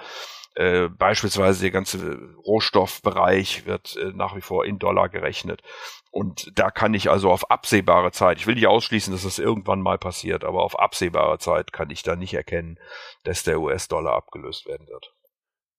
Äh, 0.58 0.88
beispielsweise 0.88 1.60
der 1.60 1.70
ganze 1.70 2.18
Rohstoffbereich 2.44 3.64
wird 3.64 3.94
äh, 3.94 4.10
nach 4.12 4.34
wie 4.34 4.40
vor 4.40 4.64
in 4.64 4.80
Dollar 4.80 5.08
gerechnet. 5.08 5.62
Und 6.10 6.50
da 6.58 6.72
kann 6.72 6.94
ich 6.94 7.08
also 7.10 7.30
auf 7.30 7.48
absehbare 7.48 8.10
Zeit, 8.10 8.38
ich 8.38 8.48
will 8.48 8.56
nicht 8.56 8.66
ausschließen, 8.66 9.12
dass 9.12 9.22
das 9.22 9.38
irgendwann 9.38 9.80
mal 9.80 9.98
passiert, 9.98 10.42
aber 10.42 10.64
auf 10.64 10.76
absehbare 10.76 11.38
Zeit 11.38 11.72
kann 11.72 11.90
ich 11.90 12.02
da 12.02 12.16
nicht 12.16 12.34
erkennen, 12.34 12.76
dass 13.22 13.44
der 13.44 13.60
US-Dollar 13.60 14.16
abgelöst 14.16 14.66
werden 14.66 14.88
wird. 14.88 15.14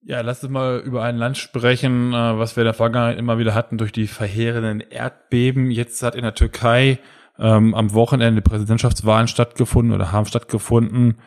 Ja, 0.00 0.22
lass 0.22 0.42
uns 0.42 0.50
mal 0.50 0.78
über 0.78 1.02
ein 1.02 1.18
Land 1.18 1.36
sprechen, 1.36 2.14
äh, 2.14 2.38
was 2.38 2.56
wir 2.56 2.62
in 2.62 2.68
der 2.68 2.72
Vergangenheit 2.72 3.18
immer 3.18 3.36
wieder 3.36 3.54
hatten 3.54 3.76
durch 3.76 3.92
die 3.92 4.06
verheerenden 4.06 4.80
Erdbeben. 4.80 5.70
Jetzt 5.70 6.02
hat 6.02 6.14
in 6.14 6.22
der 6.22 6.34
Türkei 6.34 7.00
ähm, 7.38 7.74
am 7.74 7.92
Wochenende 7.92 8.40
Präsidentschaftswahlen 8.40 9.28
stattgefunden 9.28 9.94
oder 9.94 10.10
haben 10.10 10.24
stattgefunden. 10.24 11.20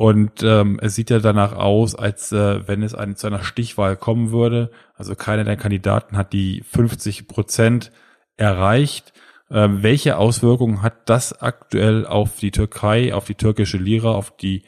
Und 0.00 0.42
ähm, 0.42 0.78
es 0.80 0.94
sieht 0.94 1.10
ja 1.10 1.18
danach 1.18 1.52
aus, 1.52 1.94
als 1.94 2.32
äh, 2.32 2.66
wenn 2.66 2.82
es 2.82 2.94
eine, 2.94 3.16
zu 3.16 3.26
einer 3.26 3.42
Stichwahl 3.42 3.98
kommen 3.98 4.30
würde. 4.30 4.70
Also 4.94 5.14
keiner 5.14 5.44
der 5.44 5.58
Kandidaten 5.58 6.16
hat 6.16 6.32
die 6.32 6.62
50 6.62 7.28
Prozent 7.28 7.92
erreicht. 8.38 9.12
Ähm, 9.50 9.82
welche 9.82 10.16
Auswirkungen 10.16 10.80
hat 10.80 11.10
das 11.10 11.42
aktuell 11.42 12.06
auf 12.06 12.36
die 12.36 12.50
Türkei, 12.50 13.12
auf 13.12 13.26
die 13.26 13.34
türkische 13.34 13.76
Lira, 13.76 14.12
auf 14.12 14.34
die 14.34 14.62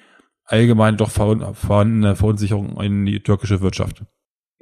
allgemein 0.44 0.98
doch 0.98 1.10
vorhandene 1.10 2.14
Verunsicherung 2.14 2.78
in 2.82 3.06
die 3.06 3.22
türkische 3.22 3.62
Wirtschaft? 3.62 4.02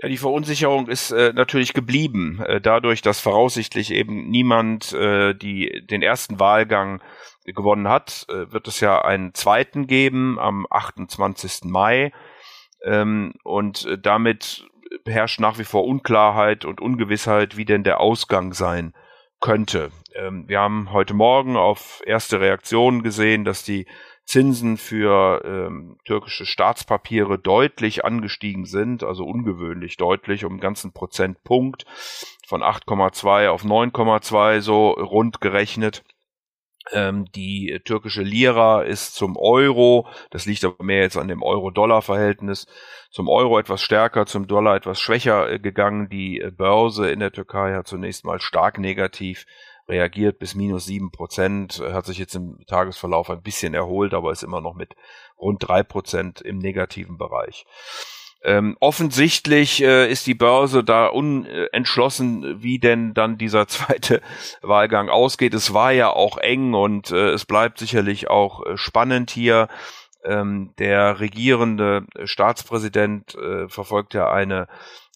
Ja, 0.00 0.08
die 0.08 0.18
Verunsicherung 0.18 0.86
ist 0.86 1.10
äh, 1.10 1.32
natürlich 1.34 1.72
geblieben, 1.72 2.42
äh, 2.46 2.60
dadurch, 2.60 3.02
dass 3.02 3.18
voraussichtlich 3.18 3.90
eben 3.92 4.30
niemand 4.30 4.92
äh, 4.92 5.34
die, 5.34 5.84
den 5.90 6.02
ersten 6.02 6.38
Wahlgang 6.38 7.02
gewonnen 7.44 7.88
hat, 7.88 8.26
äh, 8.28 8.52
wird 8.52 8.68
es 8.68 8.80
ja 8.80 9.02
einen 9.02 9.34
zweiten 9.34 9.86
geben 9.86 10.38
am 10.38 10.66
28. 10.70 11.64
Mai. 11.64 12.12
Ähm, 12.84 13.34
und 13.44 13.86
äh, 13.86 13.98
damit 13.98 14.66
herrscht 15.06 15.40
nach 15.40 15.58
wie 15.58 15.64
vor 15.64 15.84
Unklarheit 15.84 16.64
und 16.64 16.80
Ungewissheit, 16.80 17.56
wie 17.56 17.64
denn 17.64 17.84
der 17.84 18.00
Ausgang 18.00 18.52
sein 18.52 18.94
könnte. 19.40 19.90
Ähm, 20.14 20.48
wir 20.48 20.60
haben 20.60 20.92
heute 20.92 21.14
Morgen 21.14 21.56
auf 21.56 22.02
erste 22.04 22.40
Reaktionen 22.40 23.02
gesehen, 23.02 23.44
dass 23.44 23.62
die 23.62 23.86
Zinsen 24.24 24.76
für 24.76 25.42
ähm, 25.44 25.96
türkische 26.04 26.46
Staatspapiere 26.46 27.38
deutlich 27.38 28.04
angestiegen 28.04 28.64
sind, 28.64 29.02
also 29.02 29.24
ungewöhnlich 29.24 29.96
deutlich, 29.96 30.44
um 30.44 30.52
einen 30.52 30.60
ganzen 30.60 30.92
Prozentpunkt 30.92 31.84
von 32.46 32.62
8,2 32.62 33.48
auf 33.48 33.64
9,2 33.64 34.60
so 34.60 34.90
rund 34.90 35.40
gerechnet. 35.40 36.04
Ähm, 36.92 37.26
die 37.32 37.80
türkische 37.84 38.22
Lira 38.22 38.82
ist 38.82 39.14
zum 39.14 39.36
Euro, 39.36 40.08
das 40.30 40.46
liegt 40.46 40.64
aber 40.64 40.82
mehr 40.82 41.02
jetzt 41.02 41.16
an 41.16 41.28
dem 41.28 41.42
Euro-Dollar-Verhältnis, 41.42 42.66
zum 43.10 43.28
Euro 43.28 43.58
etwas 43.58 43.82
stärker, 43.82 44.26
zum 44.26 44.46
Dollar 44.46 44.76
etwas 44.76 45.00
schwächer 45.00 45.50
äh, 45.50 45.58
gegangen. 45.58 46.08
Die 46.08 46.40
äh, 46.40 46.50
Börse 46.50 47.10
in 47.10 47.20
der 47.20 47.32
Türkei 47.32 47.74
hat 47.74 47.86
zunächst 47.86 48.24
mal 48.24 48.40
stark 48.40 48.78
negativ 48.78 49.46
reagiert 49.88 50.38
bis 50.38 50.54
minus 50.54 50.86
sieben 50.86 51.10
Prozent, 51.10 51.80
äh, 51.80 51.92
hat 51.92 52.06
sich 52.06 52.18
jetzt 52.18 52.34
im 52.34 52.64
Tagesverlauf 52.66 53.28
ein 53.30 53.42
bisschen 53.42 53.74
erholt, 53.74 54.14
aber 54.14 54.32
ist 54.32 54.42
immer 54.42 54.60
noch 54.60 54.74
mit 54.74 54.94
rund 55.38 55.66
drei 55.66 55.82
Prozent 55.82 56.40
im 56.40 56.58
negativen 56.58 57.18
Bereich. 57.18 57.66
Ähm, 58.42 58.76
offensichtlich 58.80 59.82
äh, 59.82 60.10
ist 60.10 60.26
die 60.26 60.34
Börse 60.34 60.82
da 60.82 61.06
unentschlossen, 61.06 62.62
wie 62.62 62.78
denn 62.78 63.12
dann 63.12 63.36
dieser 63.36 63.68
zweite 63.68 64.22
Wahlgang 64.62 65.08
ausgeht. 65.10 65.54
Es 65.54 65.74
war 65.74 65.92
ja 65.92 66.10
auch 66.10 66.38
eng 66.38 66.74
und 66.74 67.10
äh, 67.10 67.30
es 67.30 67.44
bleibt 67.44 67.78
sicherlich 67.78 68.30
auch 68.30 68.64
äh, 68.64 68.76
spannend 68.76 69.30
hier. 69.30 69.68
Ähm, 70.22 70.74
der 70.78 71.20
regierende 71.20 72.06
Staatspräsident 72.24 73.34
äh, 73.36 73.68
verfolgt 73.68 74.12
ja 74.12 74.30
eine 74.30 74.68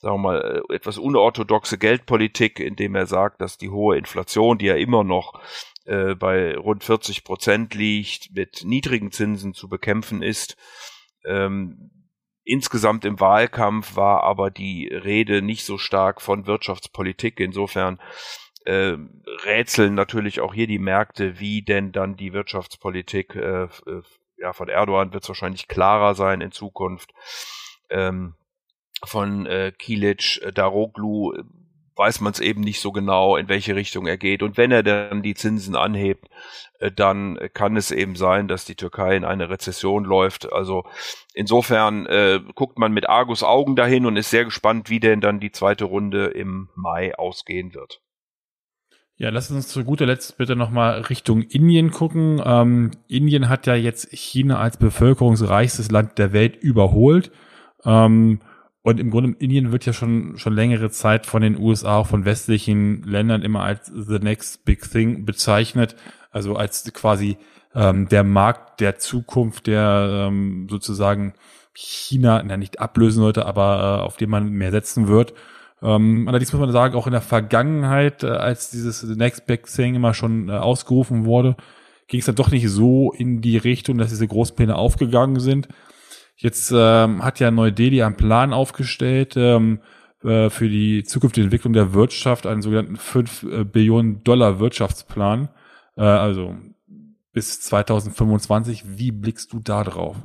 sagen 0.05 0.17
wir 0.17 0.19
mal, 0.19 0.63
äh, 0.69 0.75
etwas 0.75 0.99
unorthodoxe 0.99 1.79
Geldpolitik, 1.79 2.61
indem 2.61 2.95
er 2.95 3.07
sagt, 3.07 3.41
dass 3.41 3.59
die 3.59 3.71
hohe 3.71 3.97
Inflation, 3.97 4.59
die 4.59 4.67
ja 4.67 4.77
immer 4.77 5.03
noch 5.03 5.41
äh, 5.87 6.15
bei 6.15 6.57
rund 6.57 6.85
40 6.85 7.25
Prozent 7.25 7.75
liegt, 7.75 8.35
mit 8.35 8.63
niedrigen 8.65 9.11
Zinsen 9.11 9.55
zu 9.55 9.69
bekämpfen 9.69 10.23
ist. 10.23 10.57
Ähm, 11.27 11.91
Insgesamt 12.45 13.05
im 13.05 13.21
Wahlkampf 13.21 13.97
war 13.97 14.23
aber 14.23 14.51
die 14.51 14.89
Rede 14.89 15.43
nicht 15.43 15.65
so 15.65 15.79
stark 15.79 16.21
von 16.21 16.47
Wirtschaftspolitik. 16.47 17.41
Insofern 17.41 18.01
äh, 18.67 18.97
rätseln 19.45 19.95
natürlich 19.95 20.41
auch 20.41 20.55
hier 20.55 20.67
die 20.67 20.79
Märkte, 20.79 21.41
wie 21.41 21.63
denn 21.63 21.93
dann 21.93 22.17
die 22.17 22.33
Wirtschaftspolitik 22.33 23.35
äh, 23.35 23.65
äh, 23.65 24.03
ja, 24.37 24.53
von 24.53 24.69
Erdogan 24.69 25.13
wird 25.13 25.23
es 25.23 25.29
wahrscheinlich 25.29 25.69
klarer 25.69 26.15
sein 26.15 26.41
in 26.41 26.53
Zukunft. 26.53 27.15
Ähm, 27.89 28.35
von 29.05 29.47
äh, 29.47 29.73
Kilic, 29.77 30.41
äh, 30.43 30.53
Daroglu 30.53 31.33
weiß 31.97 32.21
man 32.21 32.33
es 32.33 32.41
eben 32.41 32.61
nicht 32.61 32.81
so 32.81 32.93
genau, 32.93 33.37
in 33.37 33.49
welche 33.49 33.77
Richtung 33.77 34.07
er 34.07 34.17
geht. 34.17 34.43
Und 34.43 34.57
wenn 34.57 34.71
er 34.71 34.83
dann 34.83 35.23
die 35.23 35.35
Zinsen 35.35 35.77
anhebt, 35.77 36.27
äh, 36.81 36.91
dann 36.91 37.39
kann 37.53 37.77
es 37.77 37.91
eben 37.91 38.17
sein, 38.17 38.49
dass 38.49 38.65
die 38.65 38.75
Türkei 38.75 39.17
in 39.17 39.25
eine 39.25 39.49
Rezession 39.49 40.05
läuft. 40.05 40.53
Also 40.53 40.85
insofern 41.35 42.07
äh, 42.07 42.41
guckt 42.55 42.79
man 42.79 42.93
mit 42.93 43.09
Argus 43.09 43.43
Augen 43.43 43.77
dahin 43.77 44.07
und 44.07 44.17
ist 44.17 44.31
sehr 44.31 44.45
gespannt, 44.45 44.91
wie 44.91 45.01
denn 45.01 45.21
dann 45.21 45.41
die 45.41 45.53
zweite 45.53 45.85
Runde 45.85 46.27
im 46.27 46.69
Mai 46.75 47.15
ausgehen 47.17 47.75
wird. 47.75 48.01
Ja, 49.17 49.31
lass 49.31 49.51
uns 49.51 49.69
zu 49.69 49.85
guter 49.85 50.07
Letzt 50.07 50.37
bitte 50.39 50.57
nochmal 50.57 51.03
Richtung 51.03 51.43
Indien 51.43 51.93
gucken. 51.93 52.43
Ähm, 52.45 52.91
Indien 53.07 53.49
hat 53.49 53.69
ja 53.69 53.77
jetzt 53.77 54.11
China 54.11 54.59
als 54.59 54.77
bevölkerungsreichstes 54.77 55.93
Land 55.93 56.19
der 56.19 56.33
Welt 56.33 56.57
überholt. 56.57 57.31
Ähm, 57.85 58.41
und 58.85 59.01
im 59.01 59.11
Grunde 59.11 59.35
Indien 59.39 59.73
wird 59.73 59.87
ja 59.87 59.95
schon, 59.95 60.37
schon 60.37 60.53
längere 60.53 60.91
Zeit 60.91 61.25
von 61.25 61.41
den 61.41 61.59
USA, 61.59 61.97
auch 61.97 62.07
von 62.07 62.27
westlichen 62.27 63.03
Ländern 63.03 63.41
immer 63.41 63.63
als 63.63 63.87
the 63.87 64.19
next 64.19 64.67
big 64.67 64.83
thing 64.91 65.25
bezeichnet. 65.25 65.97
Also 66.31 66.57
als 66.57 66.85
quasi 66.93 67.39
ähm, 67.75 68.11
der 68.11 68.25
Markt 68.25 68.81
der 68.81 68.99
Zukunft, 68.99 69.69
der 69.69 70.27
ähm, 70.29 70.67
sozusagen 70.69 71.33
China, 71.73 72.43
na, 72.45 72.59
nicht 72.59 72.79
ablösen 72.79 73.23
sollte, 73.23 73.47
aber 73.47 74.01
äh, 74.01 74.03
auf 74.03 74.19
den 74.19 74.29
man 74.29 74.51
mehr 74.51 74.71
setzen 74.71 75.09
wird. 75.09 75.33
Ähm, 75.81 76.29
allerdings 76.29 76.53
muss 76.53 76.61
man 76.61 76.71
sagen, 76.71 76.95
auch 76.95 77.07
in 77.07 77.13
der 77.13 77.23
Vergangenheit, 77.23 78.23
äh, 78.23 78.29
als 78.29 78.69
dieses 78.69 79.01
The 79.01 79.17
Next 79.17 79.47
Big 79.47 79.65
Thing 79.65 79.95
immer 79.95 80.13
schon 80.13 80.51
äh, 80.51 80.53
ausgerufen 80.53 81.25
wurde, 81.25 81.57
ging 82.07 82.21
es 82.21 82.27
dann 82.27 82.35
doch 82.35 82.51
nicht 82.51 82.69
so 82.69 83.15
in 83.17 83.41
die 83.41 83.57
Richtung, 83.57 83.97
dass 83.97 84.11
diese 84.11 84.29
Großpläne 84.29 84.77
aufgegangen 84.77 85.41
sind. 85.41 85.69
Jetzt 86.37 86.73
ähm, 86.75 87.25
hat 87.25 87.41
ja 87.41 87.51
Neu-Delhi 87.51 88.03
einen 88.03 88.17
Plan 88.17 88.53
aufgestellt 88.53 89.35
ähm, 89.37 89.81
äh, 90.23 90.51
für 90.51 90.69
die 90.69 91.05
zukünftige 91.05 91.45
Entwicklung 91.45 91.73
der 91.73 91.95
Wirtschaft, 91.95 92.47
einen 92.47 92.63
sogenannten 92.63 92.97
5 92.97 93.43
äh, 93.43 93.65
Billionen 93.65 94.25
Dollar 94.25 94.59
Wirtschaftsplan, 94.59 95.49
äh, 95.97 96.03
also 96.03 96.57
bis 97.33 97.61
2025. 97.61 98.99
Wie 98.99 99.13
blickst 99.13 99.53
du 99.53 99.61
da 99.61 99.85
drauf? 99.85 100.17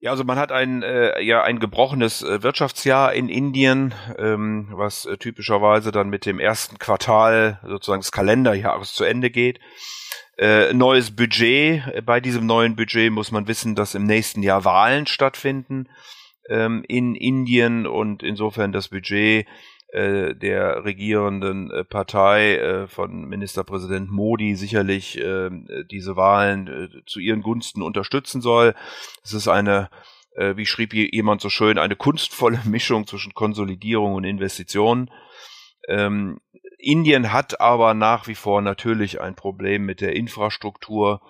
Ja, 0.00 0.10
also 0.10 0.24
man 0.24 0.36
hat 0.36 0.50
ein 0.50 0.82
äh, 0.82 1.22
ja 1.22 1.44
ein 1.44 1.60
gebrochenes 1.60 2.22
äh, 2.22 2.42
Wirtschaftsjahr 2.42 3.12
in 3.12 3.28
Indien, 3.28 3.94
ähm, 4.18 4.68
was 4.72 5.06
äh, 5.06 5.16
typischerweise 5.16 5.92
dann 5.92 6.08
mit 6.08 6.26
dem 6.26 6.40
ersten 6.40 6.78
Quartal 6.78 7.60
sozusagen 7.64 8.00
des 8.00 8.10
Kalenderjahres 8.10 8.94
zu 8.94 9.04
Ende 9.04 9.30
geht 9.30 9.60
äh, 10.42 10.72
neues 10.74 11.14
Budget. 11.14 12.04
Bei 12.04 12.20
diesem 12.20 12.46
neuen 12.46 12.74
Budget 12.74 13.12
muss 13.12 13.30
man 13.30 13.46
wissen, 13.46 13.76
dass 13.76 13.94
im 13.94 14.04
nächsten 14.04 14.42
Jahr 14.42 14.64
Wahlen 14.64 15.06
stattfinden 15.06 15.88
ähm, 16.48 16.84
in 16.88 17.14
Indien 17.14 17.86
und 17.86 18.24
insofern 18.24 18.72
das 18.72 18.88
Budget 18.88 19.46
äh, 19.92 20.34
der 20.34 20.84
regierenden 20.84 21.70
äh, 21.70 21.84
Partei 21.84 22.56
äh, 22.56 22.88
von 22.88 23.28
Ministerpräsident 23.28 24.10
Modi 24.10 24.56
sicherlich 24.56 25.16
äh, 25.16 25.50
diese 25.90 26.16
Wahlen 26.16 27.02
zu 27.06 27.20
ihren 27.20 27.42
Gunsten 27.42 27.80
unterstützen 27.80 28.40
soll. 28.40 28.74
Es 29.22 29.32
ist 29.32 29.48
eine 29.48 29.90
wie 30.34 30.64
schrieb 30.64 30.94
jemand 30.94 31.42
so 31.42 31.50
schön, 31.50 31.76
eine 31.76 31.94
kunstvolle 31.94 32.62
Mischung 32.64 33.06
zwischen 33.06 33.34
Konsolidierung 33.34 34.14
und 34.14 34.24
Investitionen. 34.24 35.10
Ähm, 35.86 36.40
Indien 36.82 37.32
hat 37.32 37.60
aber 37.60 37.94
nach 37.94 38.26
wie 38.26 38.34
vor 38.34 38.60
natürlich 38.60 39.20
ein 39.20 39.36
Problem 39.36 39.84
mit 39.84 40.00
der 40.00 40.16
Infrastruktur. 40.16 41.20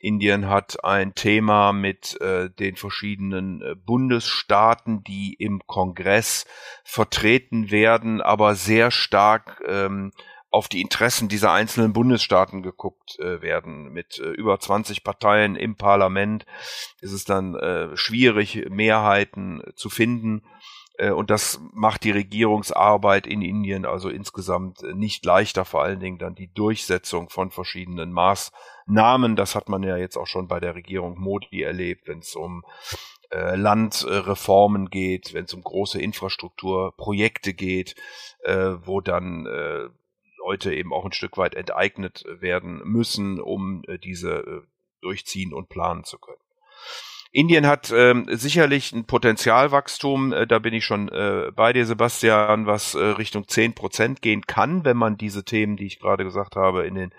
Indien 0.00 0.48
hat 0.48 0.84
ein 0.84 1.14
Thema 1.14 1.72
mit 1.72 2.20
äh, 2.20 2.50
den 2.50 2.76
verschiedenen 2.76 3.62
äh, 3.62 3.74
Bundesstaaten, 3.76 5.04
die 5.04 5.34
im 5.38 5.60
Kongress 5.66 6.46
vertreten 6.82 7.70
werden, 7.70 8.20
aber 8.20 8.54
sehr 8.54 8.90
stark 8.90 9.62
ähm, 9.68 10.12
auf 10.50 10.68
die 10.68 10.80
Interessen 10.80 11.28
dieser 11.28 11.52
einzelnen 11.52 11.92
Bundesstaaten 11.92 12.62
geguckt 12.62 13.18
äh, 13.20 13.40
werden. 13.42 13.92
Mit 13.92 14.18
äh, 14.18 14.30
über 14.30 14.58
20 14.58 15.04
Parteien 15.04 15.56
im 15.56 15.76
Parlament 15.76 16.46
ist 17.00 17.12
es 17.12 17.24
dann 17.24 17.54
äh, 17.54 17.96
schwierig, 17.96 18.66
Mehrheiten 18.70 19.62
zu 19.76 19.88
finden. 19.88 20.42
Äh, 20.98 21.10
und 21.10 21.30
das 21.30 21.60
macht 21.72 22.04
die 22.04 22.10
Regierungsarbeit 22.10 23.26
in 23.26 23.42
Indien 23.42 23.84
also 23.84 24.08
insgesamt 24.08 24.82
äh, 24.82 24.94
nicht 24.94 25.24
leichter, 25.24 25.64
vor 25.64 25.82
allen 25.82 26.00
Dingen 26.00 26.18
dann 26.18 26.34
die 26.34 26.52
Durchsetzung 26.52 27.28
von 27.30 27.50
verschiedenen 27.50 28.12
Maßnahmen. 28.12 29.36
Das 29.36 29.54
hat 29.54 29.68
man 29.68 29.82
ja 29.82 29.96
jetzt 29.96 30.16
auch 30.16 30.26
schon 30.26 30.48
bei 30.48 30.60
der 30.60 30.74
Regierung 30.74 31.18
Modi 31.18 31.62
erlebt, 31.62 32.08
wenn 32.08 32.20
es 32.20 32.34
um 32.34 32.64
äh, 33.30 33.56
Landreformen 33.56 34.90
geht, 34.90 35.34
wenn 35.34 35.44
es 35.44 35.54
um 35.54 35.62
große 35.62 36.00
Infrastrukturprojekte 36.00 37.54
geht, 37.54 37.94
wo 38.44 39.00
dann 39.00 39.44
Leute 40.38 40.74
eben 40.74 40.92
auch 40.92 41.04
ein 41.04 41.12
Stück 41.12 41.38
weit 41.38 41.54
enteignet 41.54 42.24
werden 42.26 42.82
müssen, 42.84 43.40
um 43.40 43.84
diese 44.02 44.64
durchziehen 45.00 45.54
und 45.54 45.68
planen 45.68 46.02
zu 46.02 46.18
können. 46.18 46.40
Indien 47.32 47.66
hat 47.66 47.90
ähm, 47.96 48.26
sicherlich 48.30 48.92
ein 48.92 49.06
Potenzialwachstum, 49.06 50.34
äh, 50.34 50.46
da 50.46 50.58
bin 50.58 50.74
ich 50.74 50.84
schon 50.84 51.08
äh, 51.08 51.50
bei 51.54 51.72
dir, 51.72 51.86
Sebastian, 51.86 52.66
was 52.66 52.94
äh, 52.94 53.02
Richtung 53.02 53.48
zehn 53.48 53.74
Prozent 53.74 54.20
gehen 54.20 54.42
kann, 54.46 54.84
wenn 54.84 54.98
man 54.98 55.16
diese 55.16 55.42
Themen, 55.42 55.76
die 55.76 55.86
ich 55.86 55.98
gerade 55.98 56.24
gesagt 56.24 56.56
habe, 56.56 56.86
in 56.86 56.94
den 56.94 57.10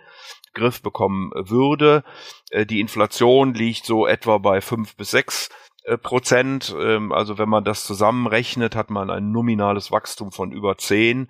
Griff 0.53 0.83
bekommen 0.83 1.31
würde. 1.33 2.03
Äh, 2.51 2.67
die 2.67 2.79
Inflation 2.79 3.55
liegt 3.55 3.85
so 3.85 4.05
etwa 4.05 4.37
bei 4.37 4.61
fünf 4.61 4.95
bis 4.95 5.09
sechs 5.09 5.49
äh, 5.85 5.97
Prozent. 5.97 6.75
Ähm, 6.79 7.11
also 7.11 7.39
wenn 7.39 7.49
man 7.49 7.63
das 7.63 7.83
zusammenrechnet, 7.83 8.75
hat 8.75 8.91
man 8.91 9.09
ein 9.09 9.31
nominales 9.31 9.91
Wachstum 9.91 10.31
von 10.31 10.51
über 10.51 10.77
zehn 10.77 11.27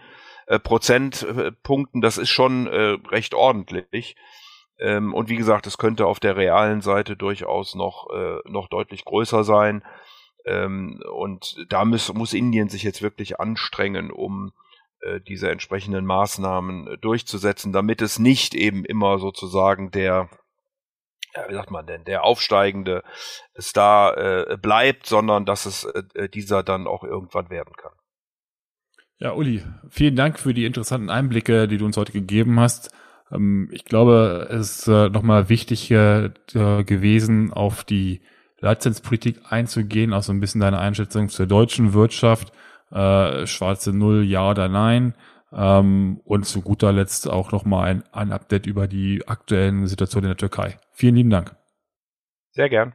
äh, 0.48 0.60
Prozentpunkten. 0.60 2.02
Das 2.02 2.18
ist 2.18 2.30
schon 2.30 2.68
äh, 2.68 2.98
recht 3.10 3.34
ordentlich. 3.34 4.18
Ähm, 4.84 5.14
und 5.14 5.30
wie 5.30 5.38
gesagt, 5.38 5.66
es 5.66 5.78
könnte 5.78 6.06
auf 6.06 6.20
der 6.20 6.36
realen 6.36 6.82
Seite 6.82 7.16
durchaus 7.16 7.74
noch, 7.74 8.10
äh, 8.14 8.40
noch 8.46 8.68
deutlich 8.68 9.06
größer 9.06 9.46
sein. 9.46 9.82
Ähm, 10.46 11.02
und 11.10 11.56
da 11.70 11.86
muss, 11.86 12.14
muss 12.14 12.34
Indien 12.34 12.68
sich 12.68 12.84
jetzt 12.84 13.02
wirklich 13.02 13.40
anstrengen, 13.40 14.12
um 14.12 14.52
äh, 15.00 15.22
diese 15.22 15.50
entsprechenden 15.50 16.06
Maßnahmen 16.06 16.88
äh, 16.88 16.98
durchzusetzen, 16.98 17.72
damit 17.72 18.02
es 18.02 18.20
nicht 18.20 18.54
eben 18.54 18.84
immer 18.84 19.20
sozusagen 19.20 19.90
der, 19.90 20.30
ja, 21.34 21.48
wie 21.48 21.54
sagt 21.54 21.72
man 21.72 21.88
denn, 21.88 22.04
der 22.04 22.26
aufsteigende 22.26 23.04
Star 23.58 24.18
äh, 24.18 24.58
bleibt, 24.58 25.06
sondern 25.06 25.46
dass 25.46 25.66
es 25.66 25.86
äh, 25.86 26.28
dieser 26.28 26.62
dann 26.62 26.88
auch 26.88 27.06
irgendwann 27.06 27.50
werden 27.50 27.74
kann. 27.78 27.94
Ja, 29.18 29.32
Uli, 29.32 29.64
vielen 29.90 30.18
Dank 30.18 30.40
für 30.40 30.54
die 30.54 30.66
interessanten 30.66 31.10
Einblicke, 31.10 31.70
die 31.70 31.78
du 31.78 31.86
uns 31.86 31.96
heute 31.96 32.12
gegeben 32.12 32.60
hast. 32.60 32.92
Ähm, 33.34 33.70
ich 33.72 33.86
glaube, 33.86 34.48
es 34.52 34.80
ist 34.80 34.88
äh, 34.88 35.10
nochmal 35.10 35.50
wichtig 35.50 35.92
äh, 35.92 36.30
gewesen, 36.54 37.52
auf 37.54 37.84
die 37.84 38.22
Leitzenspolitik 38.60 39.42
einzugehen, 39.50 40.14
auch 40.14 40.24
so 40.24 40.32
ein 40.32 40.40
bisschen 40.40 40.62
deine 40.62 40.80
Einschätzung 40.80 41.30
zur 41.30 41.48
deutschen 41.48 41.94
Wirtschaft, 41.94 42.54
äh, 42.92 43.46
schwarze 43.46 43.92
Null, 43.92 44.24
ja 44.24 44.50
oder 44.50 44.70
nein. 44.70 45.16
Ähm, 45.52 46.22
und 46.24 46.46
zu 46.46 46.62
guter 46.62 46.92
Letzt 46.92 47.30
auch 47.30 47.52
nochmal 47.52 47.90
ein, 47.90 48.04
ein 48.12 48.32
Update 48.32 48.66
über 48.66 48.88
die 48.88 49.28
aktuellen 49.28 49.86
Situationen 49.86 50.32
in 50.32 50.38
der 50.38 50.38
Türkei. 50.38 50.80
Vielen 50.92 51.16
lieben 51.16 51.30
Dank. 51.30 51.56
Sehr 52.52 52.70
gern. 52.70 52.94